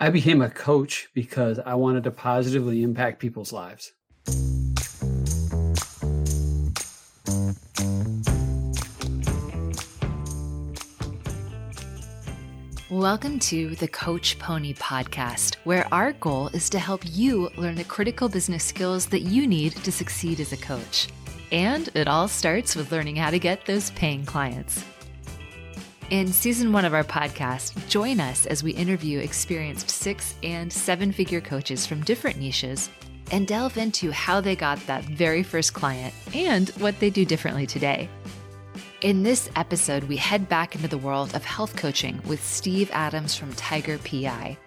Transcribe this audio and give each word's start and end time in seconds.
I 0.00 0.10
became 0.10 0.42
a 0.42 0.50
coach 0.50 1.08
because 1.14 1.60
I 1.60 1.74
wanted 1.76 2.02
to 2.02 2.10
positively 2.10 2.82
impact 2.82 3.20
people's 3.20 3.52
lives. 3.52 3.92
Welcome 12.90 13.38
to 13.38 13.76
the 13.76 13.86
Coach 13.86 14.36
Pony 14.40 14.74
podcast, 14.74 15.58
where 15.62 15.86
our 15.94 16.12
goal 16.14 16.48
is 16.48 16.68
to 16.70 16.80
help 16.80 17.02
you 17.04 17.48
learn 17.56 17.76
the 17.76 17.84
critical 17.84 18.28
business 18.28 18.64
skills 18.64 19.06
that 19.06 19.20
you 19.20 19.46
need 19.46 19.76
to 19.76 19.92
succeed 19.92 20.40
as 20.40 20.52
a 20.52 20.56
coach. 20.56 21.06
And 21.52 21.88
it 21.94 22.08
all 22.08 22.26
starts 22.26 22.74
with 22.74 22.90
learning 22.90 23.14
how 23.14 23.30
to 23.30 23.38
get 23.38 23.64
those 23.64 23.92
paying 23.92 24.24
clients. 24.24 24.84
In 26.10 26.28
season 26.28 26.70
one 26.70 26.84
of 26.84 26.92
our 26.92 27.02
podcast, 27.02 27.88
join 27.88 28.20
us 28.20 28.44
as 28.44 28.62
we 28.62 28.72
interview 28.72 29.20
experienced 29.20 29.88
six 29.88 30.34
and 30.42 30.70
seven 30.70 31.12
figure 31.12 31.40
coaches 31.40 31.86
from 31.86 32.02
different 32.02 32.38
niches 32.38 32.90
and 33.30 33.46
delve 33.46 33.78
into 33.78 34.10
how 34.10 34.42
they 34.42 34.54
got 34.54 34.78
that 34.86 35.02
very 35.04 35.42
first 35.42 35.72
client 35.72 36.12
and 36.34 36.68
what 36.70 37.00
they 37.00 37.08
do 37.08 37.24
differently 37.24 37.66
today. 37.66 38.10
In 39.00 39.22
this 39.22 39.48
episode, 39.56 40.04
we 40.04 40.18
head 40.18 40.46
back 40.46 40.74
into 40.74 40.88
the 40.88 40.98
world 40.98 41.34
of 41.34 41.42
health 41.42 41.74
coaching 41.74 42.20
with 42.26 42.44
Steve 42.44 42.90
Adams 42.92 43.34
from 43.34 43.54
Tiger 43.54 43.96
PI. 43.98 44.58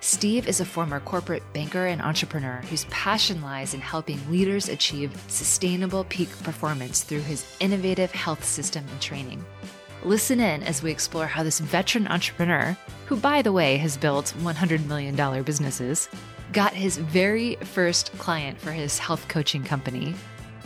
Steve 0.00 0.46
is 0.46 0.60
a 0.60 0.64
former 0.64 1.00
corporate 1.00 1.42
banker 1.54 1.86
and 1.86 2.02
entrepreneur 2.02 2.60
whose 2.68 2.84
passion 2.86 3.40
lies 3.40 3.72
in 3.72 3.80
helping 3.80 4.18
leaders 4.30 4.68
achieve 4.68 5.10
sustainable 5.28 6.04
peak 6.04 6.28
performance 6.42 7.02
through 7.02 7.20
his 7.20 7.46
innovative 7.60 8.12
health 8.12 8.44
system 8.44 8.84
and 8.90 9.00
training. 9.00 9.42
Listen 10.04 10.40
in 10.40 10.62
as 10.62 10.82
we 10.82 10.90
explore 10.90 11.26
how 11.26 11.42
this 11.42 11.60
veteran 11.60 12.08
entrepreneur, 12.08 12.76
who 13.06 13.16
by 13.16 13.42
the 13.42 13.52
way 13.52 13.76
has 13.76 13.96
built 13.96 14.34
$100 14.38 14.86
million 14.86 15.42
businesses, 15.42 16.08
got 16.52 16.72
his 16.72 16.98
very 16.98 17.56
first 17.56 18.12
client 18.18 18.60
for 18.60 18.72
his 18.72 18.98
health 18.98 19.26
coaching 19.28 19.62
company 19.62 20.14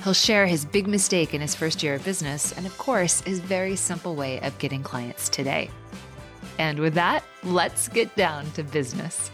He'll 0.03 0.13
share 0.13 0.47
his 0.47 0.65
big 0.65 0.87
mistake 0.87 1.35
in 1.35 1.41
his 1.41 1.55
first 1.55 1.83
year 1.83 1.95
of 1.95 2.05
business 2.05 2.53
and, 2.53 2.67
of 2.67 2.77
course, 2.79 3.23
his 3.23 3.41
very 3.41 3.77
simple 3.77 4.15
way 4.15 4.41
of 4.41 4.57
getting 4.59 4.83
clients 4.83 5.29
today. 5.29 5.71
And 6.59 6.79
with 6.79 6.95
that, 6.95 7.25
let's 7.43 7.89
get 7.89 8.15
down 8.17 8.51
to 8.53 8.63
business. 8.63 9.31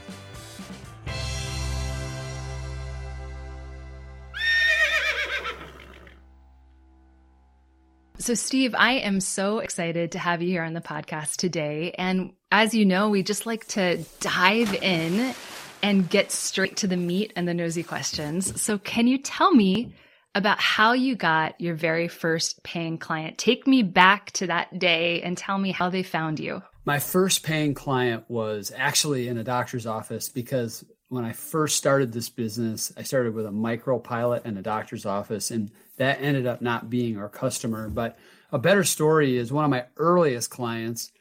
So, 8.23 8.34
Steve, 8.34 8.73
I 8.78 8.92
am 8.98 9.19
so 9.19 9.59
excited 9.59 10.12
to 10.12 10.19
have 10.20 10.42
you 10.42 10.48
here 10.48 10.62
on 10.62 10.75
the 10.75 10.81
podcast 10.81 11.39
today. 11.39 11.92
And 11.98 12.34
as 12.53 12.73
you 12.73 12.84
know, 12.84 13.11
we 13.11 13.25
just 13.25 13.47
like 13.47 13.67
to 13.69 14.05
dive 14.20 14.73
in 14.75 15.34
and 15.83 16.09
get 16.09 16.31
straight 16.31 16.77
to 16.77 16.87
the 16.87 16.97
meat 16.97 17.33
and 17.34 17.48
the 17.48 17.53
nosy 17.53 17.83
questions. 17.83 18.62
So, 18.62 18.78
can 18.78 19.09
you 19.09 19.19
tell 19.19 19.53
me 19.53 19.97
about 20.37 20.61
how 20.61 20.93
you 20.93 21.17
got 21.17 21.61
your 21.61 21.75
very 21.75 22.06
first 22.06 22.62
paying 22.62 22.97
client. 22.97 23.39
Take 23.39 23.67
me 23.67 23.83
back 23.83 24.31
to 24.33 24.47
that 24.47 24.78
day 24.78 25.20
and 25.20 25.37
tell 25.37 25.59
me 25.59 25.73
how 25.73 25.91
they 25.91 26.03
found 26.03 26.39
you. 26.39 26.62
My 26.84 27.00
first 27.00 27.43
paying 27.43 27.75
client 27.75 28.25
was 28.28 28.73
actually 28.75 29.28
in 29.28 29.37
a 29.37 29.45
doctor's 29.45 29.87
office 29.87 30.28
because 30.28 30.84
when 31.09 31.25
I 31.25 31.33
first 31.33 31.77
started 31.77 32.12
this 32.12 32.31
business, 32.31 32.93
I 32.97 33.03
started 33.03 33.34
with 33.34 33.45
a 33.45 33.53
micro 33.53 33.98
pilot 33.98 34.47
in 34.47 34.56
a 34.56 34.62
doctor's 34.62 35.05
office, 35.05 35.50
and 35.50 35.70
that 35.98 36.20
ended 36.20 36.46
up 36.46 36.62
not 36.62 36.90
being 36.90 37.18
our 37.18 37.28
customer. 37.28 37.88
But 37.88 38.18
a 38.50 38.58
better 38.58 38.84
story 38.84 39.36
is 39.36 39.52
one 39.52 39.64
of 39.64 39.70
my 39.70 39.86
earliest 39.96 40.50
clients 40.50 41.12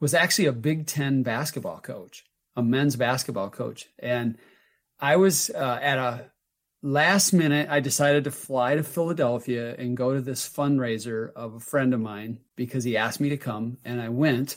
was 0.00 0.14
actually 0.14 0.46
a 0.46 0.52
Big 0.52 0.86
Ten 0.86 1.22
basketball 1.22 1.80
coach, 1.80 2.24
a 2.54 2.62
men's 2.62 2.96
basketball 2.96 3.50
coach. 3.50 3.86
And 3.98 4.36
I 5.00 5.16
was 5.16 5.50
uh, 5.50 5.78
at 5.80 5.98
a 5.98 6.30
last 6.82 7.32
minute, 7.32 7.68
I 7.70 7.80
decided 7.80 8.24
to 8.24 8.30
fly 8.30 8.74
to 8.74 8.82
Philadelphia 8.82 9.74
and 9.76 9.96
go 9.96 10.14
to 10.14 10.20
this 10.20 10.48
fundraiser 10.48 11.32
of 11.34 11.54
a 11.54 11.60
friend 11.60 11.94
of 11.94 12.00
mine 12.00 12.40
because 12.54 12.84
he 12.84 12.96
asked 12.96 13.20
me 13.20 13.30
to 13.30 13.36
come. 13.36 13.78
And 13.84 14.00
I 14.00 14.08
went 14.08 14.56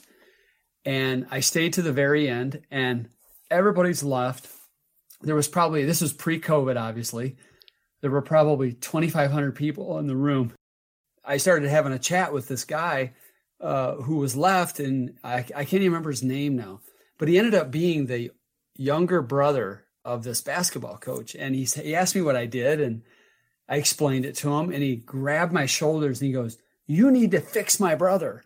and 0.85 1.27
I 1.29 1.39
stayed 1.39 1.73
to 1.73 1.81
the 1.81 1.91
very 1.91 2.29
end, 2.29 2.61
and 2.71 3.09
everybody's 3.51 4.03
left. 4.03 4.47
There 5.21 5.35
was 5.35 5.47
probably, 5.47 5.85
this 5.85 6.01
was 6.01 6.13
pre 6.13 6.39
COVID, 6.39 6.79
obviously. 6.79 7.35
There 8.01 8.11
were 8.11 8.21
probably 8.21 8.73
2,500 8.73 9.55
people 9.55 9.97
in 9.99 10.07
the 10.07 10.15
room. 10.15 10.53
I 11.23 11.37
started 11.37 11.69
having 11.69 11.93
a 11.93 11.99
chat 11.99 12.33
with 12.33 12.47
this 12.47 12.63
guy 12.63 13.13
uh, 13.61 13.95
who 13.95 14.17
was 14.17 14.35
left, 14.35 14.79
and 14.79 15.17
I, 15.23 15.37
I 15.37 15.65
can't 15.65 15.73
even 15.73 15.91
remember 15.91 16.11
his 16.11 16.23
name 16.23 16.55
now, 16.55 16.79
but 17.17 17.27
he 17.27 17.37
ended 17.37 17.55
up 17.55 17.71
being 17.71 18.05
the 18.05 18.31
younger 18.75 19.21
brother 19.21 19.85
of 20.05 20.23
this 20.23 20.41
basketball 20.41 20.97
coach. 20.97 21.35
And 21.35 21.53
he, 21.53 21.65
he 21.65 21.95
asked 21.95 22.15
me 22.15 22.21
what 22.21 22.35
I 22.35 22.45
did, 22.45 22.79
and 22.79 23.03
I 23.67 23.75
explained 23.75 24.25
it 24.25 24.35
to 24.37 24.53
him. 24.53 24.71
And 24.71 24.81
he 24.81 24.95
grabbed 24.95 25.53
my 25.53 25.65
shoulders 25.65 26.19
and 26.19 26.27
he 26.27 26.33
goes, 26.33 26.57
You 26.87 27.11
need 27.11 27.31
to 27.31 27.41
fix 27.41 27.79
my 27.79 27.95
brother. 27.95 28.43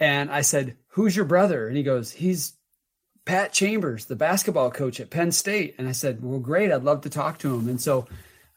And 0.00 0.30
I 0.30 0.40
said, 0.40 0.76
Who's 0.88 1.14
your 1.14 1.24
brother? 1.24 1.68
And 1.68 1.76
he 1.76 1.82
goes, 1.82 2.12
He's 2.12 2.54
Pat 3.24 3.52
Chambers, 3.52 4.06
the 4.06 4.16
basketball 4.16 4.70
coach 4.70 4.98
at 4.98 5.10
Penn 5.10 5.30
State. 5.30 5.74
And 5.78 5.88
I 5.88 5.92
said, 5.92 6.22
Well, 6.22 6.40
great. 6.40 6.72
I'd 6.72 6.82
love 6.82 7.02
to 7.02 7.10
talk 7.10 7.38
to 7.38 7.54
him. 7.54 7.68
And 7.68 7.80
so 7.80 8.08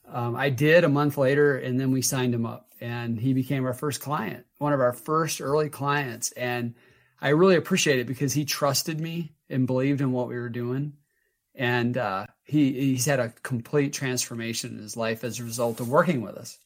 um, 0.07 0.35
I 0.35 0.49
did 0.49 0.83
a 0.83 0.89
month 0.89 1.17
later, 1.17 1.57
and 1.57 1.79
then 1.79 1.91
we 1.91 2.01
signed 2.01 2.33
him 2.33 2.45
up. 2.45 2.69
And 2.81 3.17
he 3.17 3.33
became 3.33 3.65
our 3.65 3.73
first 3.73 4.01
client, 4.01 4.45
one 4.57 4.73
of 4.73 4.81
our 4.81 4.91
first 4.91 5.39
early 5.39 5.69
clients. 5.69 6.31
And 6.33 6.75
I 7.21 7.29
really 7.29 7.55
appreciate 7.55 7.99
it 7.99 8.07
because 8.07 8.33
he 8.33 8.43
trusted 8.43 8.99
me 8.99 9.31
and 9.49 9.65
believed 9.65 10.01
in 10.01 10.11
what 10.11 10.27
we 10.27 10.35
were 10.35 10.49
doing 10.49 10.93
and 11.55 11.97
uh, 11.97 12.25
he 12.43 12.73
he's 12.73 13.05
had 13.05 13.19
a 13.19 13.29
complete 13.43 13.93
transformation 13.93 14.75
in 14.75 14.81
his 14.81 14.97
life 14.97 15.23
as 15.23 15.39
a 15.39 15.43
result 15.43 15.79
of 15.79 15.89
working 15.89 16.21
with 16.21 16.35
us. 16.35 16.57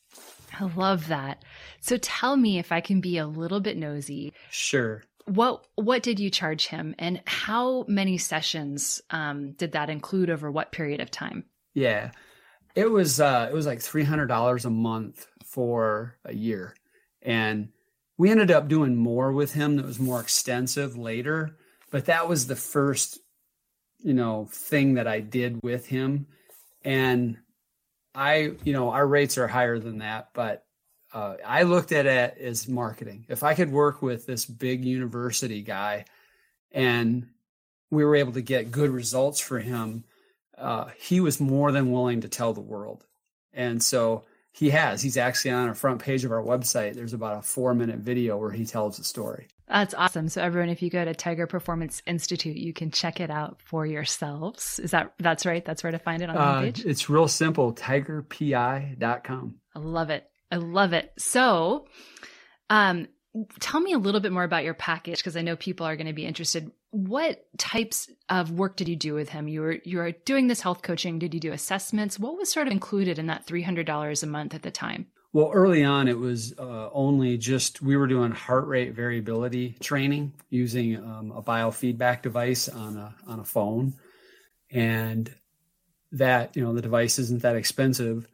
I 0.59 0.65
love 0.75 1.07
that. 1.07 1.43
So 1.81 1.97
tell 1.97 2.37
me 2.37 2.57
if 2.57 2.71
I 2.71 2.81
can 2.81 3.01
be 3.01 3.17
a 3.17 3.27
little 3.27 3.59
bit 3.59 3.77
nosy. 3.77 4.33
Sure. 4.49 5.03
What 5.25 5.65
what 5.75 6.03
did 6.03 6.19
you 6.19 6.29
charge 6.29 6.67
him, 6.67 6.95
and 6.97 7.21
how 7.25 7.85
many 7.87 8.17
sessions 8.17 9.01
um, 9.09 9.51
did 9.53 9.73
that 9.73 9.89
include 9.89 10.29
over 10.29 10.49
what 10.49 10.71
period 10.71 11.01
of 11.01 11.11
time? 11.11 11.43
Yeah, 11.73 12.11
it 12.77 12.91
was 12.91 13.19
uh, 13.19 13.47
it 13.49 13.55
was 13.55 13.65
like 13.65 13.81
three 13.81 14.03
hundred 14.03 14.27
dollars 14.27 14.63
a 14.63 14.69
month 14.69 15.25
for 15.43 16.15
a 16.23 16.33
year, 16.33 16.75
and 17.23 17.69
we 18.19 18.29
ended 18.29 18.51
up 18.51 18.67
doing 18.67 18.95
more 18.95 19.31
with 19.31 19.53
him 19.53 19.77
that 19.77 19.85
was 19.85 19.99
more 19.99 20.21
extensive 20.21 20.95
later. 20.95 21.57
But 21.89 22.05
that 22.05 22.29
was 22.29 22.45
the 22.45 22.55
first 22.55 23.17
you 23.97 24.13
know 24.13 24.47
thing 24.51 24.93
that 24.93 25.07
I 25.07 25.21
did 25.21 25.63
with 25.63 25.87
him, 25.87 26.27
and 26.85 27.39
I 28.13 28.51
you 28.63 28.73
know 28.73 28.91
our 28.91 29.07
rates 29.07 29.39
are 29.39 29.47
higher 29.47 29.79
than 29.79 29.97
that, 29.97 30.29
but 30.35 30.63
uh, 31.15 31.37
I 31.43 31.63
looked 31.63 31.91
at 31.91 32.05
it 32.05 32.37
as 32.37 32.67
marketing. 32.67 33.25
If 33.27 33.41
I 33.41 33.55
could 33.55 33.71
work 33.71 34.03
with 34.03 34.27
this 34.27 34.45
big 34.45 34.85
university 34.85 35.63
guy, 35.63 36.05
and 36.71 37.27
we 37.89 38.05
were 38.05 38.17
able 38.17 38.33
to 38.33 38.41
get 38.43 38.69
good 38.69 38.91
results 38.91 39.39
for 39.39 39.57
him, 39.57 40.03
uh, 40.57 40.89
he 40.97 41.19
was 41.19 41.39
more 41.39 41.71
than 41.71 41.91
willing 41.91 42.21
to 42.21 42.29
tell 42.29 42.53
the 42.53 42.61
world, 42.61 43.05
and 43.53 43.81
so 43.81 44.23
he 44.57 44.71
has. 44.71 45.01
He's 45.03 45.17
actually 45.17 45.51
on 45.51 45.69
a 45.69 45.75
front 45.75 46.01
page 46.01 46.25
of 46.25 46.31
our 46.31 46.41
website. 46.41 46.95
There's 46.95 47.13
about 47.13 47.37
a 47.37 47.41
four 47.43 47.75
minute 47.75 47.99
video 47.99 48.37
where 48.37 48.51
he 48.51 48.65
tells 48.65 48.97
the 48.97 49.03
story. 49.03 49.47
That's 49.67 49.93
awesome. 49.93 50.29
So 50.29 50.41
everyone, 50.41 50.69
if 50.69 50.81
you 50.81 50.89
go 50.89 51.03
to 51.05 51.13
Tiger 51.13 51.45
Performance 51.45 52.01
Institute, 52.07 52.55
you 52.57 52.73
can 52.73 52.89
check 52.89 53.19
it 53.19 53.29
out 53.29 53.61
for 53.61 53.85
yourselves. 53.85 54.79
Is 54.79 54.91
that 54.91 55.13
that's 55.19 55.45
right? 55.45 55.63
That's 55.63 55.83
where 55.83 55.91
to 55.91 55.99
find 55.99 56.23
it 56.23 56.29
on 56.29 56.35
the 56.35 56.41
uh, 56.41 56.61
page. 56.61 56.85
It's 56.85 57.09
real 57.09 57.27
simple. 57.27 57.73
Tigerpi.com. 57.73 59.55
I 59.75 59.79
love 59.79 60.09
it. 60.09 60.27
I 60.51 60.55
love 60.55 60.93
it. 60.93 61.11
So, 61.17 61.87
um, 62.69 63.09
tell 63.59 63.79
me 63.79 63.93
a 63.93 63.97
little 63.97 64.21
bit 64.21 64.31
more 64.31 64.43
about 64.43 64.63
your 64.63 64.73
package 64.73 65.17
because 65.17 65.37
I 65.37 65.41
know 65.41 65.55
people 65.55 65.85
are 65.85 65.95
going 65.95 66.07
to 66.07 66.13
be 66.13 66.25
interested. 66.25 66.71
What 66.91 67.45
types 67.57 68.09
of 68.29 68.51
work 68.51 68.77
did 68.77 68.87
you 68.87 68.95
do 68.95 69.13
with 69.13 69.29
him? 69.29 69.47
You 69.47 69.61
were 69.61 69.77
you 69.83 69.97
were 69.97 70.11
doing 70.11 70.47
this 70.47 70.61
health 70.61 70.81
coaching. 70.81 71.19
Did 71.19 71.33
you 71.33 71.39
do 71.39 71.51
assessments? 71.51 72.17
What 72.17 72.37
was 72.37 72.51
sort 72.51 72.67
of 72.67 72.71
included 72.73 73.19
in 73.19 73.27
that 73.27 73.45
three 73.45 73.61
hundred 73.61 73.85
dollars 73.85 74.23
a 74.23 74.27
month 74.27 74.53
at 74.53 74.63
the 74.63 74.71
time? 74.71 75.07
Well, 75.33 75.51
early 75.53 75.83
on, 75.83 76.07
it 76.07 76.17
was 76.17 76.57
uh, 76.57 76.89
only 76.91 77.37
just 77.37 77.81
we 77.81 77.97
were 77.97 78.07
doing 78.07 78.31
heart 78.31 78.65
rate 78.67 78.95
variability 78.95 79.75
training 79.79 80.33
using 80.49 80.95
um, 80.97 81.31
a 81.31 81.43
biofeedback 81.43 82.21
device 82.21 82.69
on 82.69 82.97
a 82.97 83.13
on 83.27 83.39
a 83.39 83.43
phone, 83.43 83.93
and 84.71 85.33
that 86.13 86.55
you 86.55 86.63
know 86.63 86.73
the 86.73 86.81
device 86.81 87.19
isn't 87.19 87.41
that 87.41 87.55
expensive. 87.55 88.27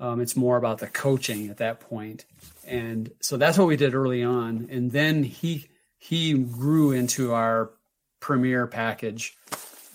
Um, 0.00 0.20
it's 0.20 0.36
more 0.36 0.56
about 0.56 0.78
the 0.78 0.86
coaching 0.86 1.48
at 1.48 1.58
that 1.58 1.80
point, 1.80 2.24
and 2.66 3.10
so 3.20 3.36
that's 3.36 3.56
what 3.56 3.68
we 3.68 3.76
did 3.76 3.94
early 3.94 4.24
on. 4.24 4.68
And 4.70 4.90
then 4.90 5.22
he 5.22 5.68
he 5.98 6.34
grew 6.34 6.92
into 6.92 7.32
our 7.32 7.70
premier 8.20 8.66
package 8.66 9.36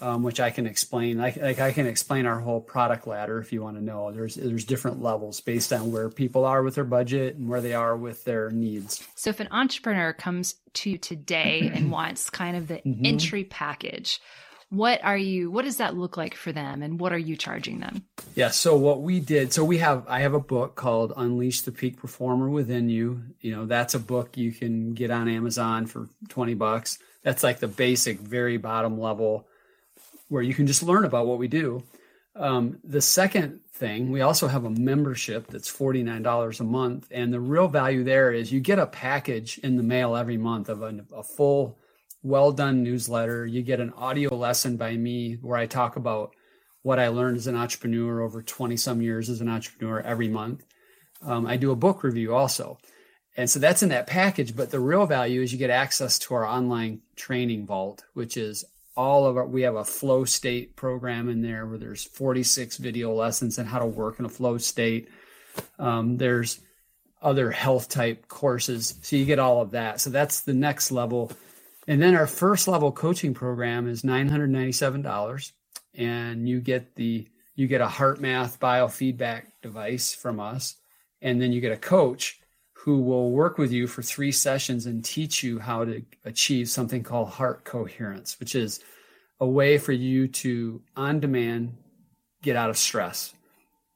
um, 0.01 0.23
which 0.23 0.39
I 0.39 0.49
can 0.49 0.67
explain. 0.67 1.17
Like, 1.17 1.37
like 1.37 1.59
I 1.59 1.71
can 1.71 1.87
explain 1.87 2.25
our 2.25 2.39
whole 2.39 2.61
product 2.61 3.07
ladder 3.07 3.39
if 3.39 3.53
you 3.53 3.61
want 3.61 3.77
to 3.77 3.83
know. 3.83 4.11
There's 4.11 4.35
there's 4.35 4.65
different 4.65 5.01
levels 5.01 5.41
based 5.41 5.71
on 5.71 5.91
where 5.91 6.09
people 6.09 6.45
are 6.45 6.63
with 6.63 6.75
their 6.75 6.83
budget 6.83 7.35
and 7.35 7.49
where 7.49 7.61
they 7.61 7.73
are 7.73 7.95
with 7.95 8.23
their 8.23 8.51
needs. 8.51 9.03
So 9.15 9.29
if 9.29 9.39
an 9.39 9.47
entrepreneur 9.51 10.13
comes 10.13 10.55
to 10.75 10.91
you 10.91 10.97
today 10.97 11.71
and 11.73 11.91
wants 11.91 12.29
kind 12.29 12.57
of 12.57 12.67
the 12.67 12.75
mm-hmm. 12.75 13.05
entry 13.05 13.45
package, 13.45 14.19
what 14.69 15.01
are 15.03 15.17
you 15.17 15.49
what 15.49 15.63
does 15.63 15.77
that 15.77 15.95
look 15.95 16.17
like 16.17 16.35
for 16.35 16.51
them 16.51 16.81
and 16.81 16.99
what 16.99 17.13
are 17.13 17.17
you 17.17 17.37
charging 17.37 17.79
them 17.79 18.03
yeah 18.33 18.49
so 18.49 18.75
what 18.75 18.99
we 18.99 19.19
did 19.19 19.53
so 19.53 19.63
we 19.63 19.77
have 19.77 20.03
i 20.07 20.21
have 20.21 20.33
a 20.33 20.39
book 20.39 20.73
called 20.75 21.13
unleash 21.15 21.61
the 21.61 21.71
peak 21.71 21.97
performer 21.97 22.49
within 22.49 22.89
you 22.89 23.21
you 23.41 23.55
know 23.55 23.67
that's 23.67 23.93
a 23.93 23.99
book 23.99 24.35
you 24.35 24.51
can 24.51 24.95
get 24.95 25.11
on 25.11 25.29
amazon 25.29 25.85
for 25.85 26.09
20 26.29 26.55
bucks 26.55 26.97
that's 27.25 27.43
like 27.43 27.59
the 27.59 27.67
basic 27.67 28.19
very 28.19 28.55
bottom 28.55 28.97
level 28.97 29.45
where 30.29 30.41
you 30.41 30.53
can 30.53 30.65
just 30.65 30.81
learn 30.81 31.03
about 31.03 31.27
what 31.27 31.37
we 31.37 31.49
do 31.49 31.83
um, 32.37 32.79
the 32.85 33.01
second 33.01 33.59
thing 33.73 34.09
we 34.09 34.21
also 34.21 34.47
have 34.47 34.63
a 34.63 34.69
membership 34.69 35.47
that's 35.47 35.69
$49 35.69 36.59
a 36.61 36.63
month 36.63 37.07
and 37.11 37.33
the 37.33 37.39
real 37.41 37.67
value 37.67 38.05
there 38.05 38.31
is 38.31 38.53
you 38.53 38.61
get 38.61 38.79
a 38.79 38.87
package 38.87 39.57
in 39.57 39.75
the 39.75 39.83
mail 39.83 40.15
every 40.15 40.37
month 40.37 40.69
of 40.69 40.81
a, 40.81 41.03
a 41.13 41.23
full 41.23 41.77
well 42.25 42.51
done 42.51 42.81
newsletter. 42.81 43.45
You 43.45 43.61
get 43.61 43.79
an 43.79 43.93
audio 43.95 44.35
lesson 44.35 44.77
by 44.77 44.97
me 44.97 45.35
where 45.35 45.59
I 45.59 45.67
talk 45.67 45.95
about 45.95 46.35
what 46.81 46.99
I 46.99 47.09
learned 47.09 47.37
as 47.37 47.45
an 47.45 47.55
entrepreneur 47.55 48.21
over 48.21 48.41
20 48.41 48.75
some 48.77 48.99
years 49.01 49.29
as 49.29 49.41
an 49.41 49.47
entrepreneur 49.47 50.01
every 50.01 50.27
month. 50.27 50.65
Um, 51.21 51.45
I 51.45 51.55
do 51.57 51.69
a 51.69 51.75
book 51.75 52.03
review 52.03 52.33
also. 52.33 52.79
And 53.37 53.49
so 53.49 53.59
that's 53.59 53.83
in 53.83 53.89
that 53.89 54.07
package. 54.07 54.55
But 54.55 54.71
the 54.71 54.79
real 54.79 55.05
value 55.05 55.41
is 55.41 55.51
you 55.51 55.59
get 55.59 55.69
access 55.69 56.19
to 56.19 56.35
our 56.35 56.45
online 56.45 57.01
training 57.15 57.65
vault, 57.65 58.03
which 58.13 58.37
is 58.37 58.63
all 58.95 59.25
of 59.25 59.35
our, 59.37 59.45
we 59.45 59.63
have 59.63 59.75
a 59.75 59.83
flow 59.83 60.23
state 60.23 60.75
program 60.75 61.27
in 61.29 61.41
there 61.41 61.65
where 61.65 61.77
there's 61.77 62.05
46 62.05 62.77
video 62.77 63.13
lessons 63.13 63.59
on 63.59 63.65
how 63.65 63.79
to 63.79 63.85
work 63.85 64.19
in 64.19 64.25
a 64.25 64.29
flow 64.29 64.57
state. 64.57 65.09
Um, 65.77 66.17
there's 66.17 66.59
other 67.21 67.51
health 67.51 67.89
type 67.89 68.27
courses. 68.27 68.95
So 69.01 69.15
you 69.15 69.25
get 69.25 69.39
all 69.39 69.61
of 69.61 69.71
that. 69.71 69.99
So 69.99 70.09
that's 70.09 70.41
the 70.41 70.53
next 70.53 70.91
level. 70.91 71.31
And 71.87 72.01
then 72.01 72.15
our 72.15 72.27
first 72.27 72.67
level 72.67 72.91
coaching 72.91 73.33
program 73.33 73.87
is 73.87 74.03
$997 74.03 75.51
and 75.93 76.47
you 76.47 76.59
get 76.59 76.95
the 76.95 77.27
you 77.57 77.67
get 77.67 77.79
a 77.79 77.87
HeartMath 77.87 78.57
biofeedback 78.57 79.43
device 79.61 80.13
from 80.13 80.41
us 80.41 80.75
and 81.21 81.41
then 81.41 81.53
you 81.53 81.61
get 81.61 81.71
a 81.71 81.77
coach 81.77 82.39
who 82.85 83.01
will 83.01 83.31
work 83.31 83.57
with 83.57 83.71
you 83.71 83.87
for 83.87 84.03
3 84.03 84.31
sessions 84.31 84.85
and 84.85 85.03
teach 85.03 85.41
you 85.41 85.57
how 85.57 85.83
to 85.83 86.03
achieve 86.23 86.69
something 86.69 87.01
called 87.01 87.27
heart 87.27 87.63
coherence, 87.63 88.39
which 88.39 88.53
is 88.53 88.79
a 89.39 89.47
way 89.47 89.79
for 89.79 89.91
you 89.91 90.27
to 90.27 90.79
on 90.95 91.19
demand 91.19 91.75
get 92.43 92.55
out 92.55 92.69
of 92.69 92.77
stress. 92.77 93.33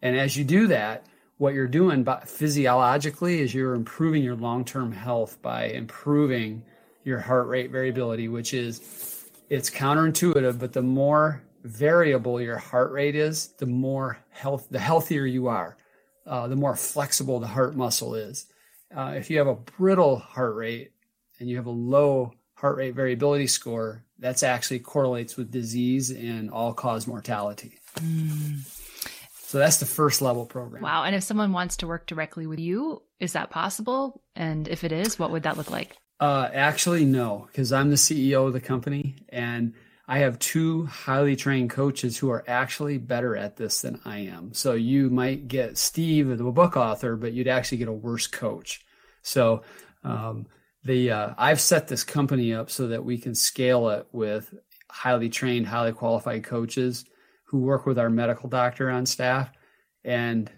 And 0.01 0.17
as 0.17 0.35
you 0.35 0.43
do 0.43 0.65
that, 0.67 1.05
what 1.37 1.53
you're 1.53 1.67
doing 1.67 2.03
physiologically 2.25 3.41
is 3.41 3.53
you're 3.53 3.75
improving 3.75 4.23
your 4.23 4.35
long-term 4.35 4.91
health 4.91 5.39
by 5.39 5.65
improving 5.65 6.63
your 7.03 7.19
heart 7.19 7.47
rate 7.47 7.69
variability, 7.69 8.27
which 8.27 8.55
is 8.55 9.29
it's 9.51 9.69
counterintuitive, 9.69 10.57
but 10.57 10.73
the 10.73 10.81
more 10.81 11.43
variable 11.63 12.41
your 12.41 12.57
heart 12.57 12.91
rate 12.91 13.15
is, 13.15 13.49
the 13.59 13.67
more 13.67 14.17
health, 14.29 14.67
the 14.71 14.79
healthier 14.79 15.27
you 15.27 15.47
are, 15.47 15.77
uh, 16.25 16.47
the 16.47 16.55
more 16.55 16.75
flexible 16.75 17.39
the 17.39 17.45
heart 17.45 17.75
muscle 17.75 18.15
is. 18.15 18.47
Uh, 18.95 19.13
if 19.15 19.29
you 19.29 19.37
have 19.37 19.47
a 19.47 19.55
brittle 19.55 20.17
heart 20.17 20.55
rate 20.55 20.91
and 21.39 21.49
you 21.49 21.57
have 21.57 21.67
a 21.67 21.71
low 21.71 22.33
heart 22.55 22.77
rate 22.77 22.95
variability 22.95 23.47
score, 23.47 24.03
that's 24.17 24.43
actually 24.43 24.79
correlates 24.79 25.37
with 25.37 25.51
disease 25.51 26.11
and 26.11 26.49
all 26.49 26.73
cause 26.73 27.07
mortality. 27.07 27.79
Mm. 27.95 28.65
So 29.49 29.57
that's 29.57 29.77
the 29.77 29.85
first 29.85 30.21
level 30.21 30.45
program. 30.45 30.83
Wow. 30.83 31.05
And 31.05 31.15
if 31.15 31.23
someone 31.23 31.53
wants 31.53 31.77
to 31.77 31.87
work 31.87 32.05
directly 32.05 32.45
with 32.45 32.59
you, 32.59 33.01
is 33.19 33.33
that 33.33 33.49
possible? 33.49 34.21
And 34.35 34.67
if 34.67 34.83
it 34.83 34.91
is, 34.91 35.17
what 35.17 35.31
would 35.31 35.43
that 35.43 35.57
look 35.57 35.71
like? 35.71 35.97
Uh, 36.19 36.49
actually, 36.53 37.05
no, 37.05 37.47
because 37.47 37.71
I'm 37.71 37.89
the 37.89 37.95
CEO 37.95 38.45
of 38.45 38.53
the 38.53 38.59
company 38.59 39.15
and 39.29 39.73
I 40.09 40.17
have 40.19 40.39
two 40.39 40.87
highly 40.87 41.35
trained 41.35 41.69
coaches 41.69 42.17
who 42.17 42.31
are 42.31 42.43
actually 42.47 42.97
better 42.97 43.37
at 43.37 43.57
this 43.57 43.81
than 43.83 44.01
I 44.05 44.17
am. 44.21 44.55
So 44.55 44.73
you 44.73 45.11
might 45.11 45.47
get 45.47 45.77
Steve, 45.77 46.35
the 46.35 46.43
book 46.45 46.75
author, 46.75 47.15
but 47.15 47.33
you'd 47.33 47.47
actually 47.47 47.77
get 47.77 47.89
a 47.89 47.93
worse 47.93 48.25
coach. 48.25 48.83
So 49.21 49.61
um, 50.03 50.47
the 50.83 51.11
uh, 51.11 51.33
I've 51.37 51.61
set 51.61 51.87
this 51.87 52.03
company 52.03 52.55
up 52.55 52.71
so 52.71 52.87
that 52.87 53.05
we 53.05 53.19
can 53.19 53.35
scale 53.35 53.89
it 53.89 54.07
with 54.11 54.51
highly 54.89 55.29
trained, 55.29 55.67
highly 55.67 55.91
qualified 55.91 56.43
coaches 56.43 57.05
who 57.43 57.59
work 57.59 57.85
with 57.85 57.99
our 57.99 58.09
medical 58.09 58.49
doctor 58.49 58.89
on 58.89 59.05
staff, 59.05 59.51
and 60.03 60.49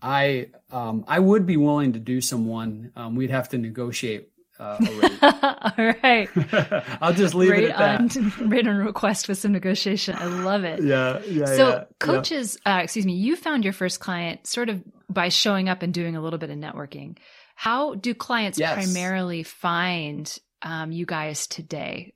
I 0.00 0.48
um, 0.70 1.04
I 1.06 1.18
would 1.18 1.44
be 1.44 1.58
willing 1.58 1.92
to 1.92 1.98
do 1.98 2.22
someone. 2.22 2.90
Um, 2.96 3.16
we'd 3.16 3.28
have 3.28 3.50
to 3.50 3.58
negotiate 3.58 4.30
uh, 4.58 4.78
All 5.78 5.94
right. 6.02 6.28
I'll 7.02 7.12
just 7.12 7.34
leave 7.34 7.52
it 7.52 7.70
at 7.70 8.00
on, 8.00 8.06
that. 8.08 8.32
right 8.46 8.66
on 8.66 8.76
request 8.76 9.28
with 9.28 9.38
some 9.38 9.52
negotiation. 9.52 10.14
I 10.16 10.26
love 10.26 10.64
it. 10.64 10.82
Yeah. 10.82 11.20
Yeah. 11.26 11.46
So 11.46 11.68
yeah, 11.68 11.84
coaches, 11.98 12.58
yeah. 12.64 12.76
Uh, 12.76 12.82
excuse 12.82 13.04
me, 13.04 13.14
you 13.14 13.36
found 13.36 13.64
your 13.64 13.72
first 13.72 14.00
client 14.00 14.46
sort 14.46 14.68
of 14.68 14.82
by 15.08 15.28
showing 15.28 15.68
up 15.68 15.82
and 15.82 15.92
doing 15.92 16.16
a 16.16 16.20
little 16.20 16.38
bit 16.38 16.50
of 16.50 16.56
networking. 16.56 17.16
How 17.56 17.94
do 17.94 18.14
clients 18.14 18.58
yes. 18.58 18.74
primarily 18.74 19.42
find 19.42 20.32
um, 20.62 20.92
you 20.92 21.06
guys 21.06 21.46
today? 21.46 22.14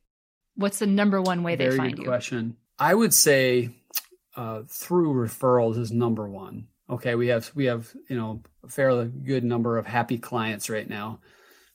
What's 0.55 0.79
the 0.79 0.87
number 0.87 1.21
one 1.21 1.43
way 1.43 1.57
Very 1.57 1.71
they 1.71 1.77
find 1.77 1.97
good 1.97 2.03
you? 2.03 2.09
Question. 2.09 2.57
I 2.79 2.95
would 2.95 3.15
say 3.15 3.71
uh, 4.37 4.63
through 4.69 5.15
referrals 5.15 5.79
is 5.79 5.91
number 5.91 6.29
one. 6.29 6.69
Okay, 6.91 7.15
we 7.17 7.29
have 7.29 7.51
we 7.55 7.67
have 7.67 7.93
you 8.09 8.17
know 8.17 8.43
a 8.65 8.69
fairly 8.69 9.07
good 9.09 9.45
number 9.45 9.77
of 9.77 9.87
happy 9.87 10.19
clients 10.19 10.71
right 10.71 10.89
now. 10.89 11.21